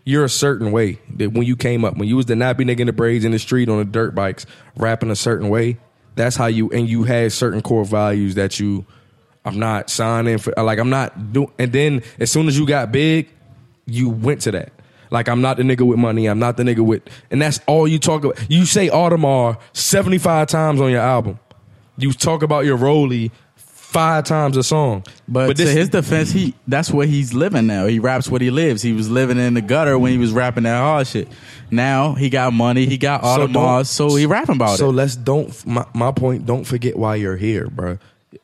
[0.04, 0.98] you're a certain way.
[1.16, 3.32] That when you came up when you was the nappy nigga in the braids in
[3.32, 5.78] the street on the dirt bikes rapping a certain way
[6.16, 8.84] that's how you and you had certain core values that you
[9.44, 12.92] i'm not signing for like i'm not doing and then as soon as you got
[12.92, 13.28] big
[13.86, 14.72] you went to that.
[15.10, 16.26] Like i'm not the nigga with money.
[16.26, 18.38] I'm not the nigga with and that's all you talk about.
[18.50, 21.38] You say audemars 75 times on your album.
[21.96, 23.30] You talk about your rollie
[23.90, 27.86] five times a song But, to this- his defense, he that's where he's living now.
[27.86, 28.82] He raps what he lives.
[28.82, 31.28] He was living in the gutter when he was rapping that hard shit.
[31.70, 32.86] Now he got money.
[32.86, 34.78] He got So don't- Audemars, so, he rapping about so it.
[34.78, 36.46] So let's don't my, my point.
[36.46, 37.98] Don't forget why you're here, bro.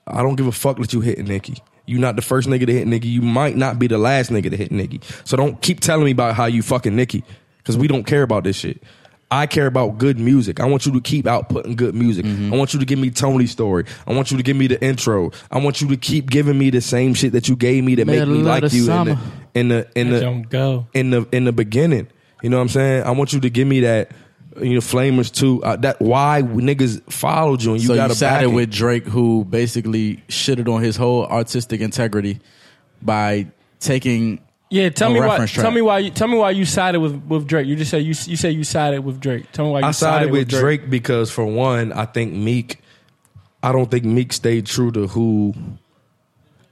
[0.07, 1.63] I don't give a fuck that you hit Nicki.
[1.87, 3.07] You not the first nigga to hit Nicki.
[3.09, 5.01] You might not be the last nigga to hit Nicki.
[5.25, 7.23] So don't keep telling me about how you fucking Nicki
[7.59, 8.83] because we don't care about this shit.
[9.31, 10.61] I care about good music.
[10.61, 12.25] I want you to keep outputting good music.
[12.25, 12.55] Mm-hmm.
[12.55, 13.85] I want you to give me Tony Story.
[14.07, 15.33] I want you to give me the intro.
[15.51, 18.05] I want you to keep giving me the same shit that you gave me to
[18.05, 19.19] make me like the you in the
[19.55, 20.87] in the in the don't go.
[20.95, 22.09] in the in the beginning.
[22.43, 23.03] You know what I'm saying?
[23.03, 24.13] I want you to give me that.
[24.59, 25.63] You know, Flamers 2.
[25.63, 28.55] Uh, that why niggas followed you and you so got you to sided it.
[28.55, 32.41] with Drake, who basically shitted on his whole artistic integrity
[33.03, 33.49] by
[33.81, 34.41] taking.
[34.69, 35.27] Yeah, tell me why.
[35.27, 35.99] reference Tell me why.
[36.01, 37.67] You, tell me why you sided with, with Drake.
[37.67, 39.51] You just said you you say you sided with Drake.
[39.53, 40.61] Tell me why you I sided with Drake.
[40.61, 42.81] Drake because for one, I think Meek.
[43.63, 45.55] I don't think Meek stayed true to who.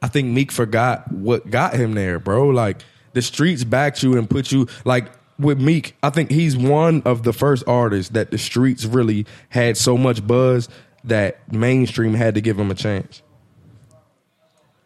[0.03, 2.49] I think Meek forgot what got him there, bro.
[2.49, 5.97] Like the streets backed you and put you like with Meek.
[6.03, 10.27] I think he's one of the first artists that the streets really had so much
[10.27, 10.69] buzz
[11.05, 13.23] that mainstream had to give him a chance.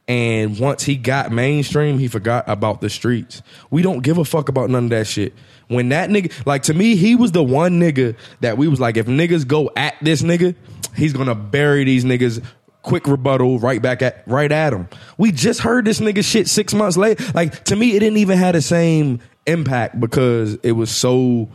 [0.08, 3.42] And once he got mainstream, he forgot about the streets.
[3.70, 5.34] We don't give a fuck about none of that shit.
[5.68, 8.96] When that nigga, like to me, he was the one nigga that we was like,
[8.96, 10.54] if niggas go at this nigga,
[10.96, 12.42] he's gonna bury these niggas.
[12.80, 14.88] Quick rebuttal, right back at right at him.
[15.18, 17.22] We just heard this nigga shit six months later.
[17.34, 21.50] Like to me, it didn't even have the same impact because it was so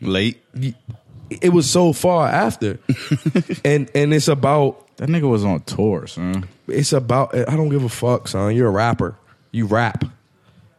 [0.00, 0.42] late.
[1.30, 2.78] it was so far after.
[3.66, 6.48] and and it's about That nigga was on tour, son.
[6.68, 8.54] it's about I don't give a fuck, son.
[8.54, 9.16] You're a rapper.
[9.50, 10.04] You rap.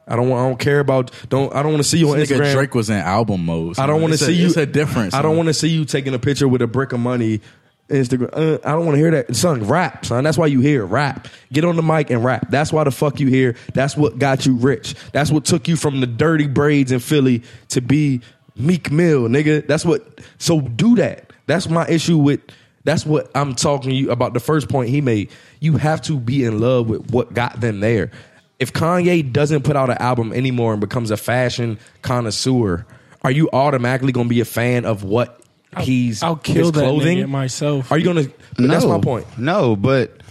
[0.08, 2.17] I don't want I don't care about don't I don't want to see you on
[2.17, 2.54] This Instagram.
[2.54, 3.80] Drake was in album mode.
[3.80, 5.13] I don't want to It's a- see you It's a difference.
[5.13, 7.41] I don't want to see you taking a picture with a brick of money
[7.89, 8.30] Instagram.
[8.34, 9.36] Uh, I don't want to hear that.
[9.36, 10.23] Son, rap, son.
[10.23, 10.86] That's why you here.
[10.86, 11.28] Rap.
[11.52, 12.47] Get on the mic and rap.
[12.49, 13.56] That's why the fuck you here.
[13.73, 14.95] That's what got you rich.
[15.12, 18.21] That's what took you from the dirty braids in Philly to be
[18.56, 19.67] Meek Mill, nigga.
[19.67, 20.21] That's what.
[20.38, 21.32] So do that.
[21.45, 22.39] That's my issue with.
[22.84, 24.34] That's what I'm talking to you about.
[24.34, 25.30] The first point he made.
[25.60, 28.12] You have to be in love with what got them there.
[28.60, 32.86] If Kanye doesn't put out an album anymore and becomes a fashion connoisseur,
[33.24, 35.43] are you automatically going to be a fan of what
[35.80, 37.91] he's I'll kill his that clothing nigga myself.
[37.91, 38.26] Are you gonna?
[38.58, 39.26] but That's my point.
[39.38, 40.22] No, but,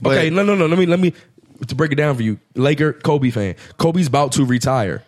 [0.00, 0.66] but okay, no, no, no.
[0.66, 1.14] Let me let me
[1.66, 2.38] to break it down for you.
[2.54, 3.54] Laker, Kobe fan.
[3.78, 5.02] Kobe's about to retire.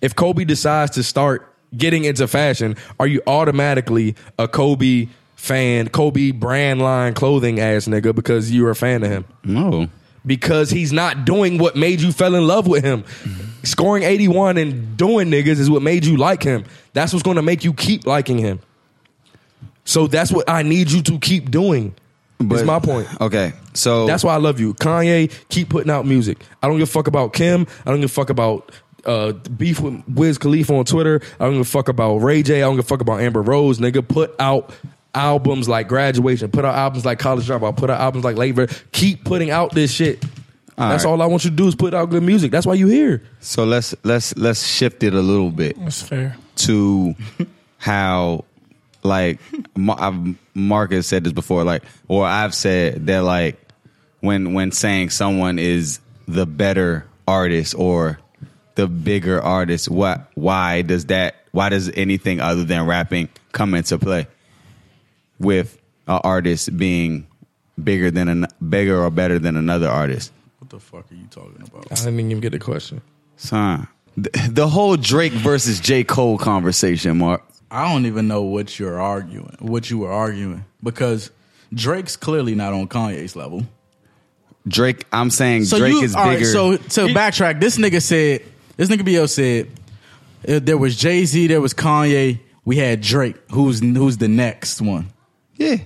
[0.00, 6.30] If Kobe decides to start getting into fashion, are you automatically a Kobe fan, Kobe
[6.30, 9.24] brand line clothing ass nigga because you're a fan of him.
[9.44, 9.88] No.
[10.26, 13.04] Because he's not doing what made you fell in love with him.
[13.62, 16.64] Scoring 81 and doing niggas is what made you like him.
[16.94, 18.60] That's what's going to make you keep liking him.
[19.84, 21.94] So that's what I need you to keep doing.
[22.38, 23.08] But- my point.
[23.20, 23.52] Okay.
[23.74, 24.74] So That's why I love you.
[24.74, 26.38] Kanye, keep putting out music.
[26.62, 27.66] I don't give a fuck about Kim.
[27.84, 28.72] I don't give a fuck about
[29.04, 31.20] uh, beef with Wiz Khalifa on Twitter.
[31.40, 32.58] I don't give a fuck about Ray J.
[32.58, 33.78] I don't give a fuck about Amber Rose.
[33.78, 34.72] Nigga, put out
[35.14, 36.50] albums like Graduation.
[36.50, 37.76] Put out albums like College Dropout.
[37.76, 38.66] Put out albums like Labor.
[38.92, 40.24] Keep putting out this shit.
[40.76, 41.10] All That's right.
[41.10, 42.50] all I want you to do is put out good music.
[42.50, 43.22] That's why you here.
[43.40, 45.78] so let's let's let's shift it a little bit.
[45.78, 46.36] That's fair.
[46.56, 47.14] to
[47.78, 48.44] how
[49.04, 49.38] like
[49.76, 53.60] Ma- I've, Mark has said this before like or I've said that like
[54.20, 58.18] when when saying someone is the better artist or
[58.76, 63.98] the bigger artist what why does that why does anything other than rapping come into
[63.98, 64.26] play
[65.38, 67.26] with an artist being
[67.82, 71.62] bigger than an bigger or better than another artist What the fuck are you talking
[71.66, 71.90] about?
[71.90, 73.00] I didn't even get the question.
[73.36, 77.42] son the, the whole Drake versus J Cole conversation Mark
[77.74, 81.32] I don't even know what you're arguing, what you were arguing, because
[81.72, 83.64] Drake's clearly not on Kanye's level.
[84.66, 88.00] Drake I'm saying So Drake you, is all right, bigger so to backtrack, this nigga
[88.00, 88.42] said,
[88.76, 89.68] this nigga BL said,
[90.48, 94.80] uh, there was Jay Z, there was Kanye, we had Drake, who's who's the next
[94.80, 95.10] one.
[95.70, 95.76] Yeah,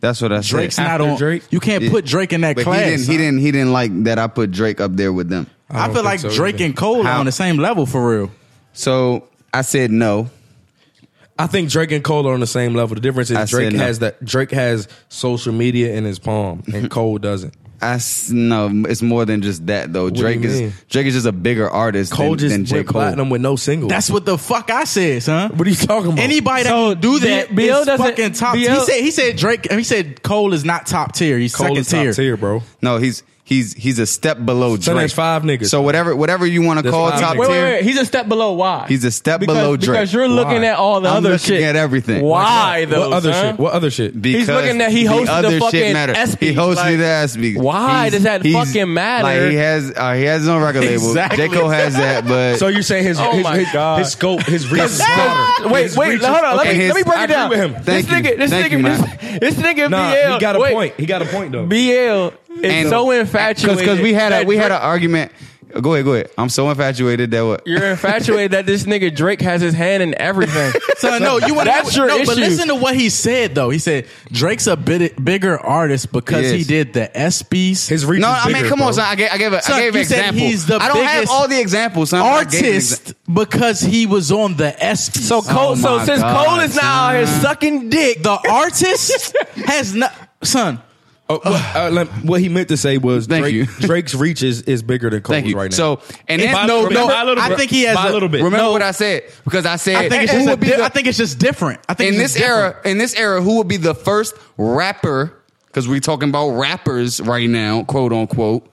[0.00, 0.50] that's what I said.
[0.56, 1.16] Drake's not After on.
[1.18, 1.42] Drake?
[1.50, 2.78] You can't put Drake in that but class.
[2.80, 2.98] he didn't.
[3.00, 3.16] He son.
[3.16, 3.38] didn't.
[3.40, 4.18] He didn't like that.
[4.18, 5.46] I put Drake up there with them.
[5.70, 6.64] I I, don't feel think like so Drake either.
[6.66, 8.30] and Cole How- are on the same level for real.
[8.72, 10.30] So I said no.
[11.38, 12.94] I think Drake and Cole are on the same level.
[12.94, 13.84] The difference is I Drake said no.
[13.84, 17.54] has that Drake has social media in his palm and Cole doesn't.
[17.82, 18.70] I s- no.
[18.88, 20.10] It's more than just that though.
[20.10, 20.72] do Drake is mean?
[20.88, 22.92] Drake is just a bigger artist Cole than, just than J went Cole.
[23.02, 23.90] platinum with no singles.
[23.90, 25.56] That's what the fuck I said, son.
[25.56, 26.22] what are you talking about?
[26.22, 28.54] Anybody that So, can do that B- BL is doesn't- fucking top.
[28.54, 29.70] BL he said he said Drake.
[29.70, 31.38] He said Cole is not top tier.
[31.38, 32.12] He's Cole second is top tier.
[32.14, 32.62] tier, bro.
[32.82, 34.98] No, he's he's he's a step below So Drake.
[35.02, 35.68] there's five niggas.
[35.68, 37.38] So whatever whatever you want to There's call five top niggas.
[37.38, 37.64] Wait, tier.
[37.64, 37.84] wait, wait.
[37.84, 38.52] He's a step below.
[38.52, 38.86] Why?
[38.88, 39.94] He's a step because, below Drake.
[39.96, 40.66] Because you're looking Why?
[40.68, 41.62] at all the I'm other looking shit.
[41.62, 42.22] at everything.
[42.24, 43.08] Why though?
[43.08, 43.52] what other son?
[43.54, 43.60] shit?
[43.60, 44.20] What other shit?
[44.20, 46.12] Because looking at- he the hosted the other fucking matter.
[46.14, 47.56] ESPYs, He hosted like, the ESPYs.
[47.62, 49.22] why does that he's- fucking matter?
[49.22, 51.08] Like he has, uh, he has his own record label.
[51.08, 51.48] Exactly.
[51.48, 53.98] J Cole has that, but So you're saying his Oh his, my his, God.
[54.00, 55.68] his scope, his reach is broader.
[55.72, 56.56] Wait, His wait, reach hold on.
[56.56, 57.48] Let okay, me let me break I it down.
[57.50, 57.72] with him.
[57.84, 58.14] This Thank you.
[58.32, 59.38] nigga, this Thank nigga, you, this, man.
[59.40, 60.32] this nigga Nah, BL.
[60.34, 60.94] he got a wait, point.
[60.98, 61.66] He got a point though.
[61.66, 65.32] BL is And- so infatuated because we had a we had an argument.
[65.82, 66.30] Go ahead, go ahead.
[66.38, 70.14] I'm so infatuated that what You're infatuated that this nigga Drake has his hand in
[70.20, 70.72] everything.
[70.98, 73.68] So no, you want to That's your no, But listen to what he said though.
[73.68, 76.66] He said Drake's a bit bigger artist because he Yes.
[76.66, 77.86] did the ESPYS.
[77.88, 79.04] His reach No, is I mean, bigger, come on, son.
[79.04, 80.40] I gave, I gave, a, Son, I gave an you said example.
[80.46, 82.20] he's the I don't have biggest all the examples, son.
[82.20, 85.20] but I gave an exa- artist because he was on the ESPYS.
[85.24, 87.40] So Cole, Oh so my since God, Cole is now out here son.
[87.42, 90.80] sucking dick, the artist has not son.
[91.28, 93.66] Oh, what, uh, what he meant to say was Thank Drake, you.
[93.80, 95.56] Drake's reach is, is bigger than Cole's Thank you.
[95.56, 95.76] right now.
[95.76, 98.10] So, and then, By- no, no, by a little I think he has by a
[98.10, 98.38] a- little bit.
[98.38, 98.72] remember No.
[98.72, 100.84] what I said because I said I think it's who just would be di- the-
[100.84, 101.80] I think it's just different.
[101.88, 102.76] I think in this era.
[102.84, 105.32] In this era, who would be the first rapper?
[105.66, 108.72] Because we're talking about rappers right now, quote unquote.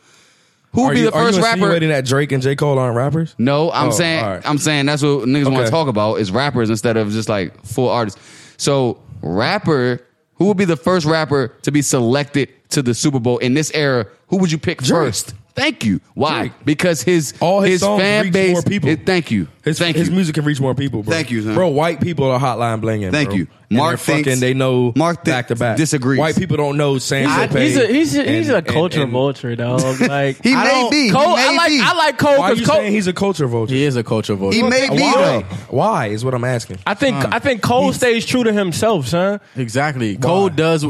[0.73, 1.79] Who would be you, the are first you rapper?
[1.87, 2.55] that Drake and J.
[2.55, 3.35] Cole aren't rappers?
[3.37, 4.41] No, I'm Oh, saying right.
[4.47, 7.63] I'm saying that's what niggas want to talk about is rappers instead of just like
[7.65, 8.19] full artists.
[8.57, 10.01] So rapper,
[10.43, 13.71] who would be the first rapper to be selected to the Super Bowl in this
[13.73, 14.05] era?
[14.27, 15.33] Who would you pick first?
[15.55, 16.01] Thank you.
[16.15, 16.39] Why?
[16.47, 16.51] Drake.
[16.65, 18.53] Because his All his songs fan reach base.
[18.53, 18.89] more people.
[18.89, 19.47] it- thank you.
[19.63, 20.15] His, thank his you.
[20.15, 21.13] music can reach more people, bro.
[21.13, 21.53] Thank you, son.
[21.53, 23.11] Bro, white people are hotline blinging.
[23.11, 23.37] Thank bro.
[23.37, 23.47] you.
[23.69, 25.77] And Mark they're fucking, they know Mark thi- back to back.
[25.77, 26.19] disagrees.
[26.19, 29.79] White people don't know Sam I- he's a he's a, he's a culture vulture, dog.
[30.01, 31.11] Like He I may don't- be.
[31.11, 31.79] Cole, he may I like be.
[31.81, 32.77] I like Cole Why are you because Cole.
[32.81, 33.73] saying he's a culture vulture?
[33.73, 34.57] He is a culture vulture.
[34.57, 35.45] He may be Why?
[35.49, 35.55] though.
[35.77, 36.79] Why is what I'm asking.
[36.85, 39.39] I think I think Cole stays true to himself, son.
[39.55, 40.17] Exactly.
[40.17, 40.83] Cole does.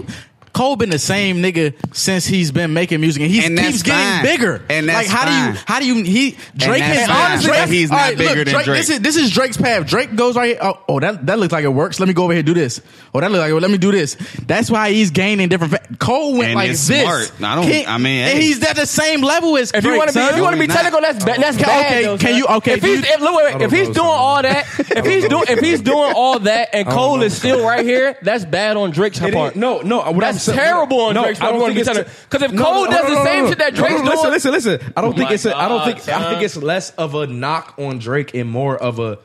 [0.54, 4.00] Cole been the same nigga since he's been making music, and he And keeps getting
[4.00, 4.24] fine.
[4.24, 4.62] bigger.
[4.70, 5.64] And like, that's how do you?
[5.66, 6.04] How do you?
[6.04, 8.78] He Drake that's is honestly But he's not right, bigger look, than Drake, Drake.
[8.78, 9.88] This is this is Drake's path.
[9.88, 10.60] Drake goes right here.
[10.62, 12.00] Oh, oh, that that looks like it works.
[12.00, 12.82] Let me go over here and do this.
[13.16, 13.56] Oh, that looks like it.
[13.60, 14.14] Let me do this.
[14.46, 15.74] That's why he's gaining different.
[15.74, 17.02] Fa- Cole went And like it's this.
[17.02, 17.32] smart.
[17.44, 19.98] I don't- He- I mean, and he's at the same level as If Drake, you
[19.98, 21.86] want to be, if you want to be No, technical, that's ba- that's Okay, bad.
[21.94, 22.38] okay, though, can son.
[22.38, 25.28] you- okay, If he's if, look, wait, wait, if he's doing all that, if he's
[25.28, 28.92] doing if he's doing all that, and Cole is still right here, that's bad on
[28.92, 29.56] Drake's part.
[29.56, 29.98] no, no.
[30.12, 32.28] What That's I'm terrible on no, Drake's I don't wanna think be it's technical.
[32.30, 33.92] 'Cause if no, Cole no, does no, the no, same no, shit that no, Drake's
[33.94, 34.94] no, doing- Listen, listen, listen.
[34.98, 35.46] I don't oh think my it's.
[35.46, 36.06] A, I don't think.
[36.06, 39.20] God, I think it's less of a knock on Drake and more of a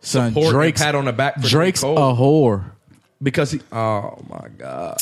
[0.00, 1.40] Son, support and Drake's pat on the back.
[1.40, 1.92] For Drake's J.
[1.92, 2.64] a Cole whore.
[3.22, 3.60] because he.
[3.72, 4.98] Oh my god.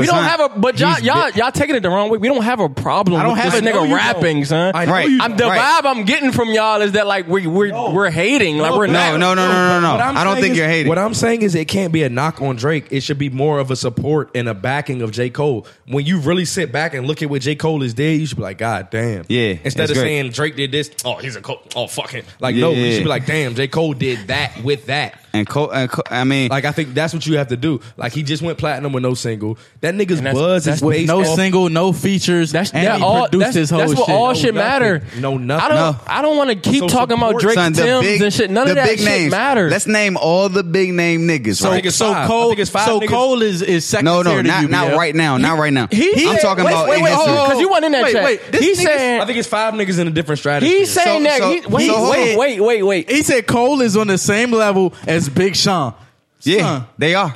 [0.00, 2.10] We don't son, have a, but y'all, he's y'all, big- y'all taking it the wrong
[2.10, 2.18] way.
[2.18, 3.20] We don't have a problem.
[3.20, 4.46] I don't with have this a- no, nigga you rapping, don't.
[4.46, 4.72] son.
[4.74, 5.08] I know Right.
[5.08, 5.36] you I'm, don't.
[5.38, 5.82] the Right.
[5.82, 8.92] vibe I'm getting from y'all is that like we we we're hating, like we're No,
[8.92, 9.18] not.
[9.20, 10.04] No, no, no, no, no, What no.
[10.04, 10.88] I'm I don't saying think is- you're hating.
[10.88, 12.86] What I'm saying is it can't be a knock on Drake.
[12.90, 15.30] It should be more of a support and a backing of J.
[15.30, 15.66] Cole.
[15.86, 17.54] When you really sit back and look at what J.
[17.54, 19.24] Cole is did, you should be like, God damn.
[19.28, 20.04] Yeah, Instead that's of great.
[20.08, 21.60] saying Drake did this, oh, he's a Cole.
[21.76, 22.22] Oh, fucking.
[22.40, 23.68] Like, Yeah, no, yeah, you should be like, damn, J.
[23.68, 25.20] Cole did that with that.
[25.34, 27.80] And, Cole, and Cole, I mean, Like I think that's what you have to do.
[27.96, 29.58] Like he just went platinum with no single.
[29.82, 32.52] That nigga's that's- buzz that's is With based no off- single, no features.
[32.52, 33.20] That's and that he all.
[33.28, 34.14] produced That's, his whole that's what shit.
[34.14, 34.68] all No shit nothing.
[34.68, 35.02] matter.
[35.18, 35.64] No nothing.
[35.64, 35.76] I don't.
[35.96, 36.00] No.
[36.06, 38.50] I don't want to keep So talking about Drake son, Tim's big, and shit.
[38.50, 39.30] None of that big shit names.
[39.32, 39.70] matters.
[39.70, 41.56] Let's name all the big name niggas.
[41.56, 41.92] So, right?
[41.92, 42.26] so five.
[42.28, 43.08] Cole, think five so niggas.
[43.08, 45.36] Cole is is second No, no, tier not you, not right now.
[45.36, 45.88] Not right now.
[45.90, 47.26] He I'm said- talking wait, about wait, wait, history.
[47.26, 48.24] hold on, 'cause you weren't in that Wait, chat.
[48.24, 50.70] wait, He's saying I think it's five niggas in a different strategy.
[50.70, 51.42] he's saying that.
[51.42, 53.10] he, wait, so wait, wait, wait, wait.
[53.10, 55.94] He said Cole is on the same level as Big Sean.
[56.42, 57.34] Yeah, Son, they are.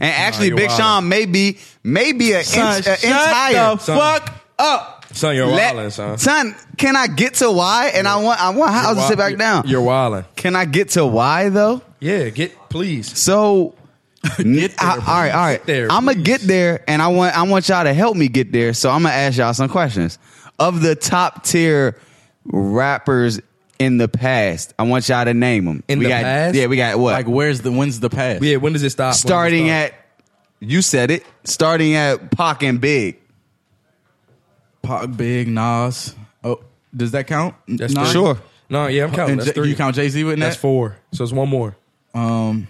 [0.00, 0.76] And actually, you're Big wildin'.
[0.78, 3.74] Sean may be maybe an son, inch, an shut inch higher.
[3.74, 5.04] the fuck up.
[5.12, 6.18] son, you're Let- wilding, son.
[6.18, 7.92] son, can I get to why?
[7.94, 9.64] And I want I want House to sit back down.
[9.66, 10.24] You're wilding.
[10.36, 11.82] Can I get to why though?
[12.00, 13.16] Yeah, get please.
[13.18, 13.74] So,
[14.38, 15.58] Get I- all right, all right.
[15.58, 16.22] Get there, I'm gonna please.
[16.24, 18.72] get there, and I want I want y'all to help me get there.
[18.74, 20.18] So I'm gonna ask y'all some questions
[20.58, 21.96] of the top tier
[22.44, 23.40] rappers
[23.78, 24.74] in the past.
[24.78, 25.82] I want y'all to name them.
[25.88, 26.54] In we the got, past?
[26.54, 27.12] Yeah, we got what?
[27.12, 28.42] Like, where's the when's the past?
[28.42, 29.06] Yeah, when does it stop?
[29.06, 29.74] When does it starting stop?
[29.74, 29.94] at
[30.60, 31.24] you said it.
[31.44, 33.18] Starting at Pac and Big.
[34.82, 36.14] Pac, Big Nas.
[36.42, 36.60] Oh,
[36.94, 37.54] does that count?
[37.68, 38.12] That's Nas?
[38.12, 38.38] Sure.
[38.68, 39.32] No, yeah, I'm counting.
[39.32, 39.68] And That's three.
[39.68, 40.44] you count Jay Z with that?
[40.44, 40.96] That's four.
[41.12, 41.76] So it's one more.
[42.14, 42.66] Um,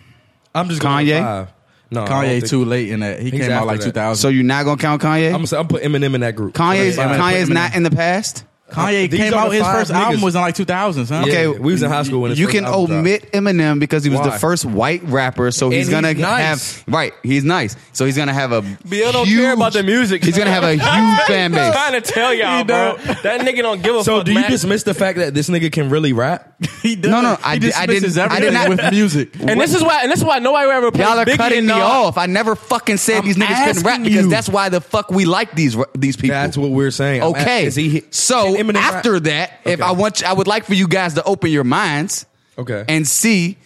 [0.54, 1.14] I'm just going Kanye?
[1.14, 1.52] with five.
[1.90, 3.20] No, Kanye too late in that.
[3.20, 3.86] He came out like that.
[3.86, 4.20] 2000.
[4.20, 5.26] So you're not gonna count Kanye?
[5.26, 6.54] I'm gonna say I'm put Eminem in that group.
[6.54, 6.92] Kanye.
[6.92, 7.02] So.
[7.02, 8.44] Kanye's not in the past.
[8.70, 9.48] Kanye These came are out.
[9.50, 10.24] the His five first album niggas.
[10.24, 11.06] was in like 2000.
[11.06, 11.14] Huh?
[11.26, 13.24] Yeah, Okay, we was in high school when his you first can album dropped.
[13.24, 16.82] omit Eminem because he was the first white rapper, so he's And gonna nice.
[16.82, 17.12] have right.
[17.22, 18.62] He's nice, so he's gonna have a.
[18.62, 20.24] BL don't huge, care about the music.
[20.24, 21.72] He's gonna have a huge fan base.
[21.74, 22.96] trying to tell y'all, bro.
[23.22, 24.26] That nigga don't give a So fuck.
[24.26, 24.50] do you man.
[24.50, 26.54] dismiss the fact that this nigga can really rap?
[26.84, 27.10] He does.
[27.12, 29.34] No, no, I he did- I dismisses didn't- I did everything not- with music.
[29.40, 31.58] And this is why, and this is why nobody ever play Y'all are Biggie cutting
[31.60, 31.82] and me Nas.
[31.82, 32.18] off.
[32.18, 34.30] I never fucking said I'm these niggas couldn't rap asking because you.
[34.30, 36.34] that's why the fuck we like these these people.
[36.34, 37.22] That's what we're saying.
[37.22, 38.94] I'm Okay, is he so can Eminem rap?
[38.94, 39.82] after that, if Okay.
[39.82, 42.26] I want, you- I would like for you guys to open your minds,
[42.58, 42.84] Okay.
[42.88, 43.56] and see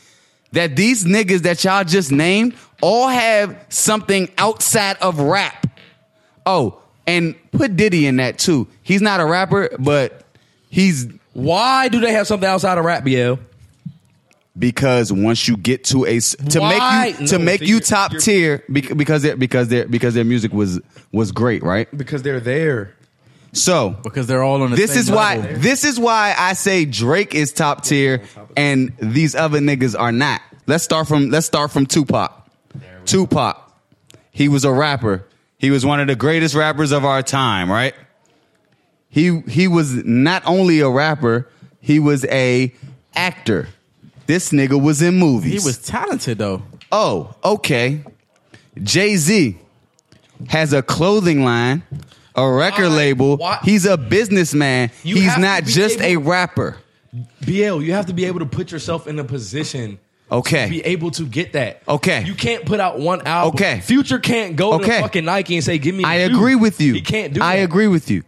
[0.52, 5.66] that these niggas that y'all just named all have something outside of rap.
[6.46, 8.66] Oh, and put Diddy in that too.
[8.82, 10.22] He's not a rapper, but
[10.70, 13.34] he's Why do they have something outside of rap, BL?
[14.58, 17.04] because once you get to a to Why?
[17.12, 20.52] make you to No, make you top tier because their because their because their music
[20.52, 20.80] was
[21.12, 21.88] was great, right?
[21.96, 22.94] Because they're there.
[23.52, 25.60] So because they're all on the this is why level.
[25.60, 28.22] this is why I say Drake is top tier
[28.56, 30.42] and these other niggas are not.
[30.66, 32.32] Let's start from let's start from Tupac.
[33.06, 33.72] Tupac.
[34.30, 35.24] He was a rapper.
[35.56, 37.94] He was one of the greatest rappers of our time, right?
[39.08, 41.48] He he was not only a rapper,
[41.80, 42.72] he was a
[43.14, 43.68] actor.
[44.26, 45.62] This nigga was in movies.
[45.62, 46.62] He was talented though.
[46.92, 48.04] Oh, okay.
[48.82, 49.58] Jay Z
[50.48, 51.82] has a clothing line,
[52.42, 52.96] a record Why?
[52.96, 53.36] label.
[53.36, 53.58] Why?
[53.62, 54.90] He's a businessman.
[55.02, 56.76] You He's not just a able- rapper.
[57.44, 59.98] BL, you have to be able to put yourself in a position
[60.30, 60.64] Okay.
[60.64, 61.82] to be able to get that.
[61.88, 62.22] Okay.
[62.24, 63.54] You can't put out one album.
[63.54, 63.80] Okay.
[63.80, 64.96] Future can't go Okay.
[64.96, 66.92] to fucking Nike and say, give me I agree with you.
[66.94, 67.62] He can't do I that.
[67.62, 68.22] agree with you.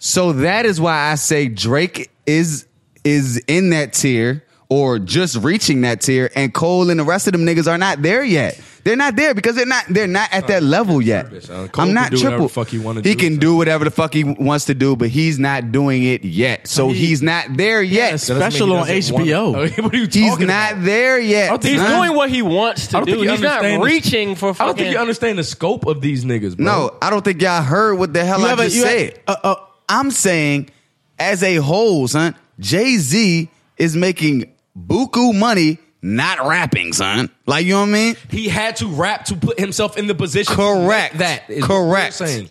[0.00, 2.66] So that is why I say Drake is
[3.04, 7.32] is in that tier or just reaching that tier, and Cole and the rest of
[7.32, 8.60] them niggas are not there yet.
[8.82, 11.26] They're not there because they're not they're not at that level yet.
[11.74, 12.46] I'm not triple.
[12.46, 13.38] the fuck he wanna he do, can son.
[13.40, 16.66] do whatever the fuck he wants to do, but he's not doing it yet.
[16.66, 18.12] So He- he's not there yet.
[18.12, 18.26] Yes.
[18.28, 19.52] That doesn't Special on HBO.
[19.82, 20.84] what are you talking He's not about?
[20.84, 21.62] there yet.
[21.62, 22.00] He's son.
[22.00, 23.12] doing what he wants to don't do.
[23.12, 24.66] think you He's not understand the- reaching for I fucking.
[24.68, 26.64] don't think you understand the scope of these niggas, bro.
[26.66, 29.20] No, I don't think y'all heard what the hell I just said.
[29.26, 29.54] uh, uh,
[29.88, 30.70] I'm saying,
[31.18, 37.30] as a whole, son, Jay Z is making buku money not rapping, son.
[37.46, 38.16] Like you know what I mean?
[38.30, 40.54] He had to rap to put himself in the position.
[40.54, 41.12] Correct.
[41.12, 42.14] To make that is what Correct.
[42.14, 42.50] saying.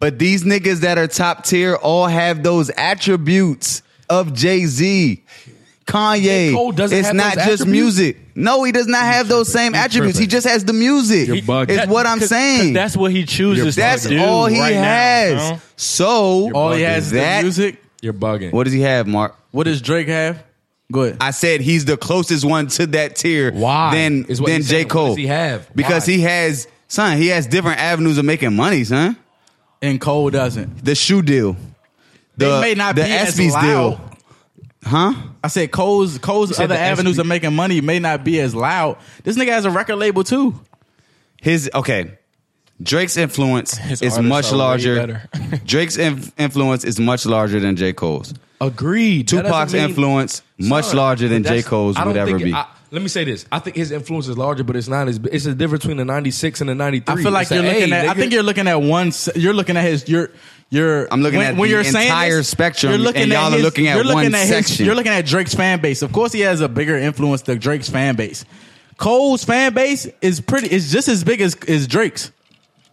[0.00, 5.22] But these niggas that are top tier all have those attributes of Jay Z.
[5.86, 7.96] Kanye, Cole doesn't it's have not those just attributes?
[7.96, 8.16] music.
[8.34, 10.18] No, he does not have those same He's attributes.
[10.18, 10.30] He tripping.
[10.30, 11.28] just has the music.
[11.28, 11.70] You're bugging.
[11.70, 12.72] Is That- what I'm 'cause- 'cause saying.
[12.72, 14.18] That's what he chooses That's to do.
[14.18, 15.30] all he right now, has.
[15.30, 15.60] you know?
[15.76, 17.82] So all he has is the that music.
[18.00, 18.52] You're bugging.
[18.52, 19.36] what does he have, Marc?
[19.50, 20.42] What does Drake have?
[20.92, 21.16] Go ahead.
[21.20, 23.94] I said he's the closest one to that tier Why?
[23.94, 24.66] than, Is what than J.
[24.66, 24.84] saying.
[24.86, 25.06] What Cole.
[25.08, 25.74] does he have?
[25.74, 26.12] Because Why?
[26.14, 29.16] he has, son, he has different avenues of making money, son.
[29.82, 30.84] and Cole doesn't.
[30.84, 31.56] The shoe deal.
[32.36, 33.62] They may not the be as ESPYs loud.
[33.62, 34.10] deal.
[34.84, 35.14] Huh?
[35.42, 37.20] I said Cole's Cole's said other avenues SB.
[37.20, 38.98] of making money may not be as loud.
[39.22, 40.60] This nigga has a record label too.
[41.40, 42.18] His, okay.
[42.82, 45.22] Drake's influence His is much larger.
[45.64, 47.92] Drake's inf- influence is much larger than J.
[47.94, 48.34] Cole's.
[48.66, 49.28] Agreed.
[49.28, 51.48] That Tupac's doesn't mean- influence much Son, larger than J.
[51.48, 52.52] that's- Cole's I don't would ever think- be.
[52.54, 53.44] I- let me say this.
[53.50, 55.18] I think his influence is larger, but it's not as.
[55.32, 57.20] It's the difference between the '96 and the '93.
[57.20, 58.08] I feel like It's you're looking A, at.
[58.08, 59.10] I think you're looking at one.
[59.10, 60.08] se- You're looking at his.
[60.08, 60.30] You're.
[60.70, 61.08] You're.
[61.12, 63.36] I'm looking when, at when the you're saying entire this, spectrum, You're looking and at
[63.50, 64.86] y'all are looking at you're looking one at his- section.
[64.86, 66.02] You're looking at Drake's fan base.
[66.02, 68.44] Of course, he has a bigger influence than Drake's fan base.
[68.96, 70.68] Cole's fan base is pretty.
[70.68, 72.30] It's just as big as as Drake's.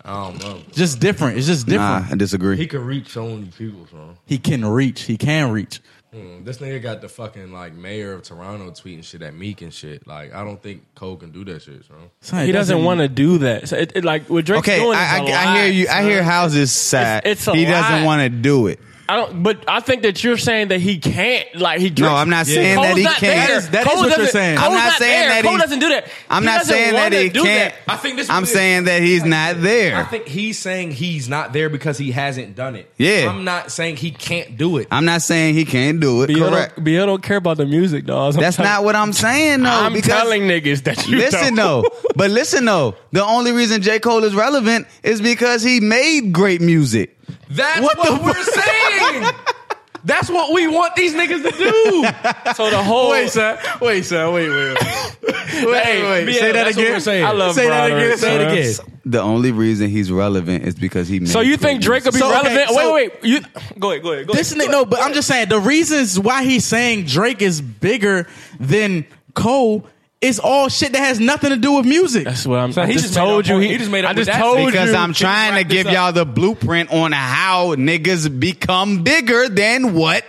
[0.04, 0.60] I don't know.
[0.72, 1.38] Just different.
[1.38, 1.82] It's just different.
[1.90, 2.14] nah, different.
[2.14, 2.58] I disagree.
[2.58, 4.16] He can reach so many people, bro.
[4.26, 5.04] He can reach.
[5.04, 5.80] He can reach.
[6.14, 9.74] Mm, This nigga got the fucking like mayor of Toronto tweeting shit at Meek and
[9.74, 10.06] shit.
[10.06, 11.98] Like I don't think Cole can do that shit, bro.
[12.20, 13.70] Son, He it doesn't want to do that.
[13.70, 14.98] So it, it, like what Drake's okay, doing.
[14.98, 15.84] I, I, is a I hear lot, you.
[15.84, 16.04] I son.
[16.04, 17.18] hear houses sad.
[17.26, 18.06] It's- it's a he doesn't lot.
[18.06, 18.80] want to do it.
[19.12, 21.54] I don't, but I think that you're saying that he can't.
[21.56, 21.90] Like he.
[21.90, 23.20] No, I'm not saying Cole's that he can't.
[23.20, 24.58] That is- that is what you're saying.
[24.58, 25.30] Cole's I'm not saying there.
[25.30, 26.08] that Cole he- doesn't do that.
[26.30, 27.44] I'm He not saying that he can't.
[27.44, 27.76] that.
[27.90, 29.98] I think this I'm is- saying that he's not there.
[29.98, 32.90] I think he's saying he's not there because he hasn't done it.
[32.98, 33.30] Yeah.
[33.30, 34.88] I'm not saying he can't do it.
[34.92, 36.28] I'm not saying he can't do it.
[36.28, 36.76] BL Correct.
[36.78, 38.36] don't, BL don't care about the music, dog.
[38.36, 39.70] That's not what I'm saying, though.
[39.70, 41.84] I'm because telling niggas that you listen don't.
[41.84, 42.96] though, but listen though.
[43.12, 47.18] The only reason J Cole is relevant is because he made great music.
[47.50, 49.34] That's What what, we're saying.
[50.04, 52.06] That's what we want these niggas to do.
[52.56, 53.58] So the whole Wait, son.
[53.80, 54.34] Wait, son.
[54.34, 54.78] Wait, wait.
[54.78, 54.78] Wait,
[55.66, 55.84] wait.
[55.84, 56.26] Hey, wait.
[56.26, 57.24] BL, Say that again.
[57.26, 58.18] I love Say that again.
[58.18, 58.86] Say it son.
[58.88, 59.00] again.
[59.06, 61.30] The only reason he's relevant is because he made.
[61.30, 62.70] So you think Drake will be So, okay, relevant?
[62.70, 63.42] so- wait, wait, You
[63.80, 64.68] go ahead, go ahead, go This ahead.
[64.68, 68.28] nigga, no, but I'm just saying the reasons why he's saying Drake is bigger
[68.60, 69.06] than
[69.36, 69.86] Cole
[70.22, 72.26] is all shit that has nothing to do with music.
[72.26, 72.72] That's what I'm.
[72.72, 73.58] So I he just just told you.
[73.60, 74.74] He, he just made up I just that told statement.
[74.74, 74.96] Because you.
[74.98, 80.24] I'm trying to give y'all the blueprint on how niggas become bigger than what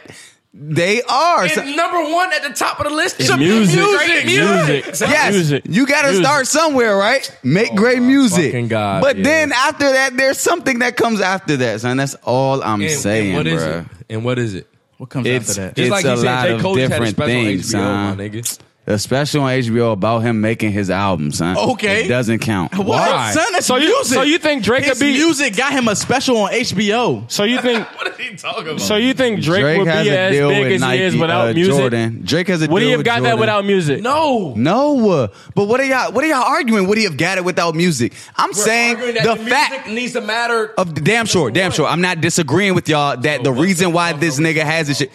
[0.55, 1.49] they are.
[1.49, 5.07] So- And number one at the top of the list is music, Great music, So-
[5.07, 5.65] yes, music.
[5.69, 7.31] you got to start somewhere, right?
[7.43, 8.69] Make oh great music.
[8.69, 9.23] God, but yeah.
[9.25, 11.97] then after that, there's something that comes after that, son.
[11.99, 13.81] That's all I'm And, saying, and what is bruh.
[13.81, 13.87] it?
[14.11, 14.67] And what is it?
[14.99, 15.79] What comes It's after that?
[15.79, 16.53] it's like a he said, lot J.
[16.53, 18.17] of Cole had a different special things, HBO, son.
[18.19, 18.59] my nigga.
[18.85, 21.57] A special on HBO about him making his album, son.
[21.57, 22.05] Okay.
[22.05, 22.77] it doesn't count.
[22.77, 22.87] What?
[22.89, 23.31] Why?
[23.31, 24.15] Son, that's So you- music.
[24.15, 27.31] so you think Drake His could be- music got him a special on HBO?
[27.31, 27.87] So you think?
[27.87, 28.81] What What is he talking about?
[28.81, 31.53] So you think Drake, Drake would be as big as Nike, he is without uh,
[31.55, 31.75] music?
[31.77, 32.23] Jordan.
[32.25, 34.03] Drake has a Would deal he have with got that without music?
[34.03, 34.53] no.
[34.57, 36.11] No, but what are y'all?
[36.11, 36.89] What are y'all arguing?
[36.89, 38.15] Would he have got it without music?
[38.37, 40.75] I'm We're saying that the, the fact needs to matter.
[40.77, 41.87] of damn sure, damn sure.
[41.87, 45.13] I'm not disagreeing with y'all that the reason why this nigga has this shit.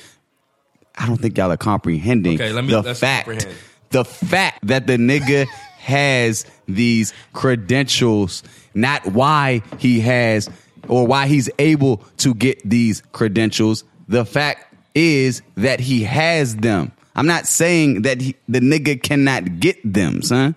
[0.98, 3.28] I don't think y'all are comprehending Okay, let me- the fact.
[3.28, 3.58] comprehend.
[3.92, 5.48] The fact that the nigga
[5.80, 8.44] has these credentials,
[8.74, 10.50] not why he has
[10.90, 13.84] or why he's able to get these credentials.
[14.10, 16.92] The fact is that he has them.
[17.16, 20.56] I'm not saying that he, the nigga cannot get them, son.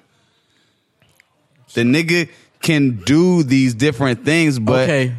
[1.74, 2.28] The nigga
[2.61, 5.14] can do these different things, but okay.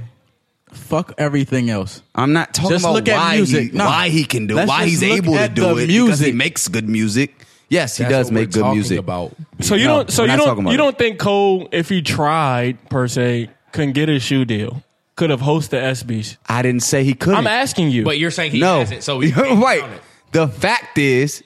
[0.71, 2.01] Fuck everything else.
[2.15, 3.71] I'm not talking Just about look at why music.
[3.71, 3.85] he No.
[3.85, 5.69] why he can do it, Let's why just he's look able to at do the
[5.69, 6.35] it because he music.
[6.35, 7.33] makes good music.
[7.69, 8.99] Yes, he That's does what make we're good talking music.
[8.99, 9.35] About.
[9.61, 10.11] So you No, don't.
[10.11, 10.59] So we're you not talking don't.
[10.65, 10.77] about You it.
[10.77, 14.83] don't think Cole, if he tried per se, couldn't get a shoe deal,
[15.15, 16.37] could have hosted ESPYS?
[16.47, 17.37] I didn't say he couldn't.
[17.37, 18.03] I'm asking you.
[18.03, 19.79] But you're saying he no, hasn't, so he You're can't right.
[19.81, 20.01] count it.
[20.33, 21.43] The fact is,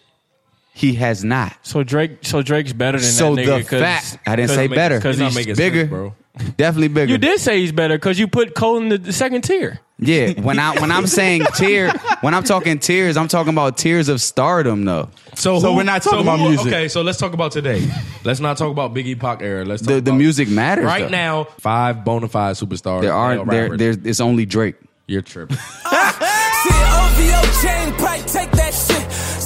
[0.74, 1.56] he has not.
[1.64, 2.18] so Drake.
[2.22, 3.68] So Drake's better than So that the nigga.
[3.68, 4.98] 'cause- fact, I didn't 'cause- say better.
[4.98, 6.14] because he's making bigger, sense, bro.
[6.58, 7.12] Definitely bigger.
[7.12, 9.80] You did say he's better because you put Cole in the, the second tier.
[9.98, 14.10] Yeah, when I when I'm saying tier, when I'm talking tiers, I'm talking about tiers
[14.10, 15.10] of stardom, though.
[15.36, 16.68] So, So who- we're not talking so about who- music.
[16.68, 17.88] Okay, so let's talk about today.
[18.26, 19.64] let's not talk about Biggie Pac era.
[19.64, 21.10] Let's talk The the music matters right though.
[21.10, 21.44] now.
[21.60, 23.02] Five bona fide superstars.
[23.04, 24.76] There are male there there's it's only Drake.
[25.08, 25.58] You're tripping.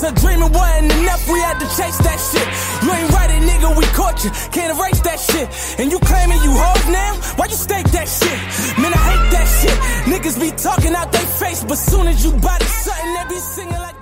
[0.01, 0.17] That.
[0.17, 2.47] So dreaming wasn't enough, we had to chase that shit.
[2.83, 4.31] You ain't right it, nigga, we caught you.
[4.51, 5.47] Can't erase that shit.
[5.79, 7.15] And you claiming you hoes now?
[7.35, 8.39] Why you stake that shit?
[8.79, 9.77] Man, I hate that shit.
[10.07, 13.73] Niggas be talking out their face, but soon as you body something, they be singing
[13.73, 13.99] like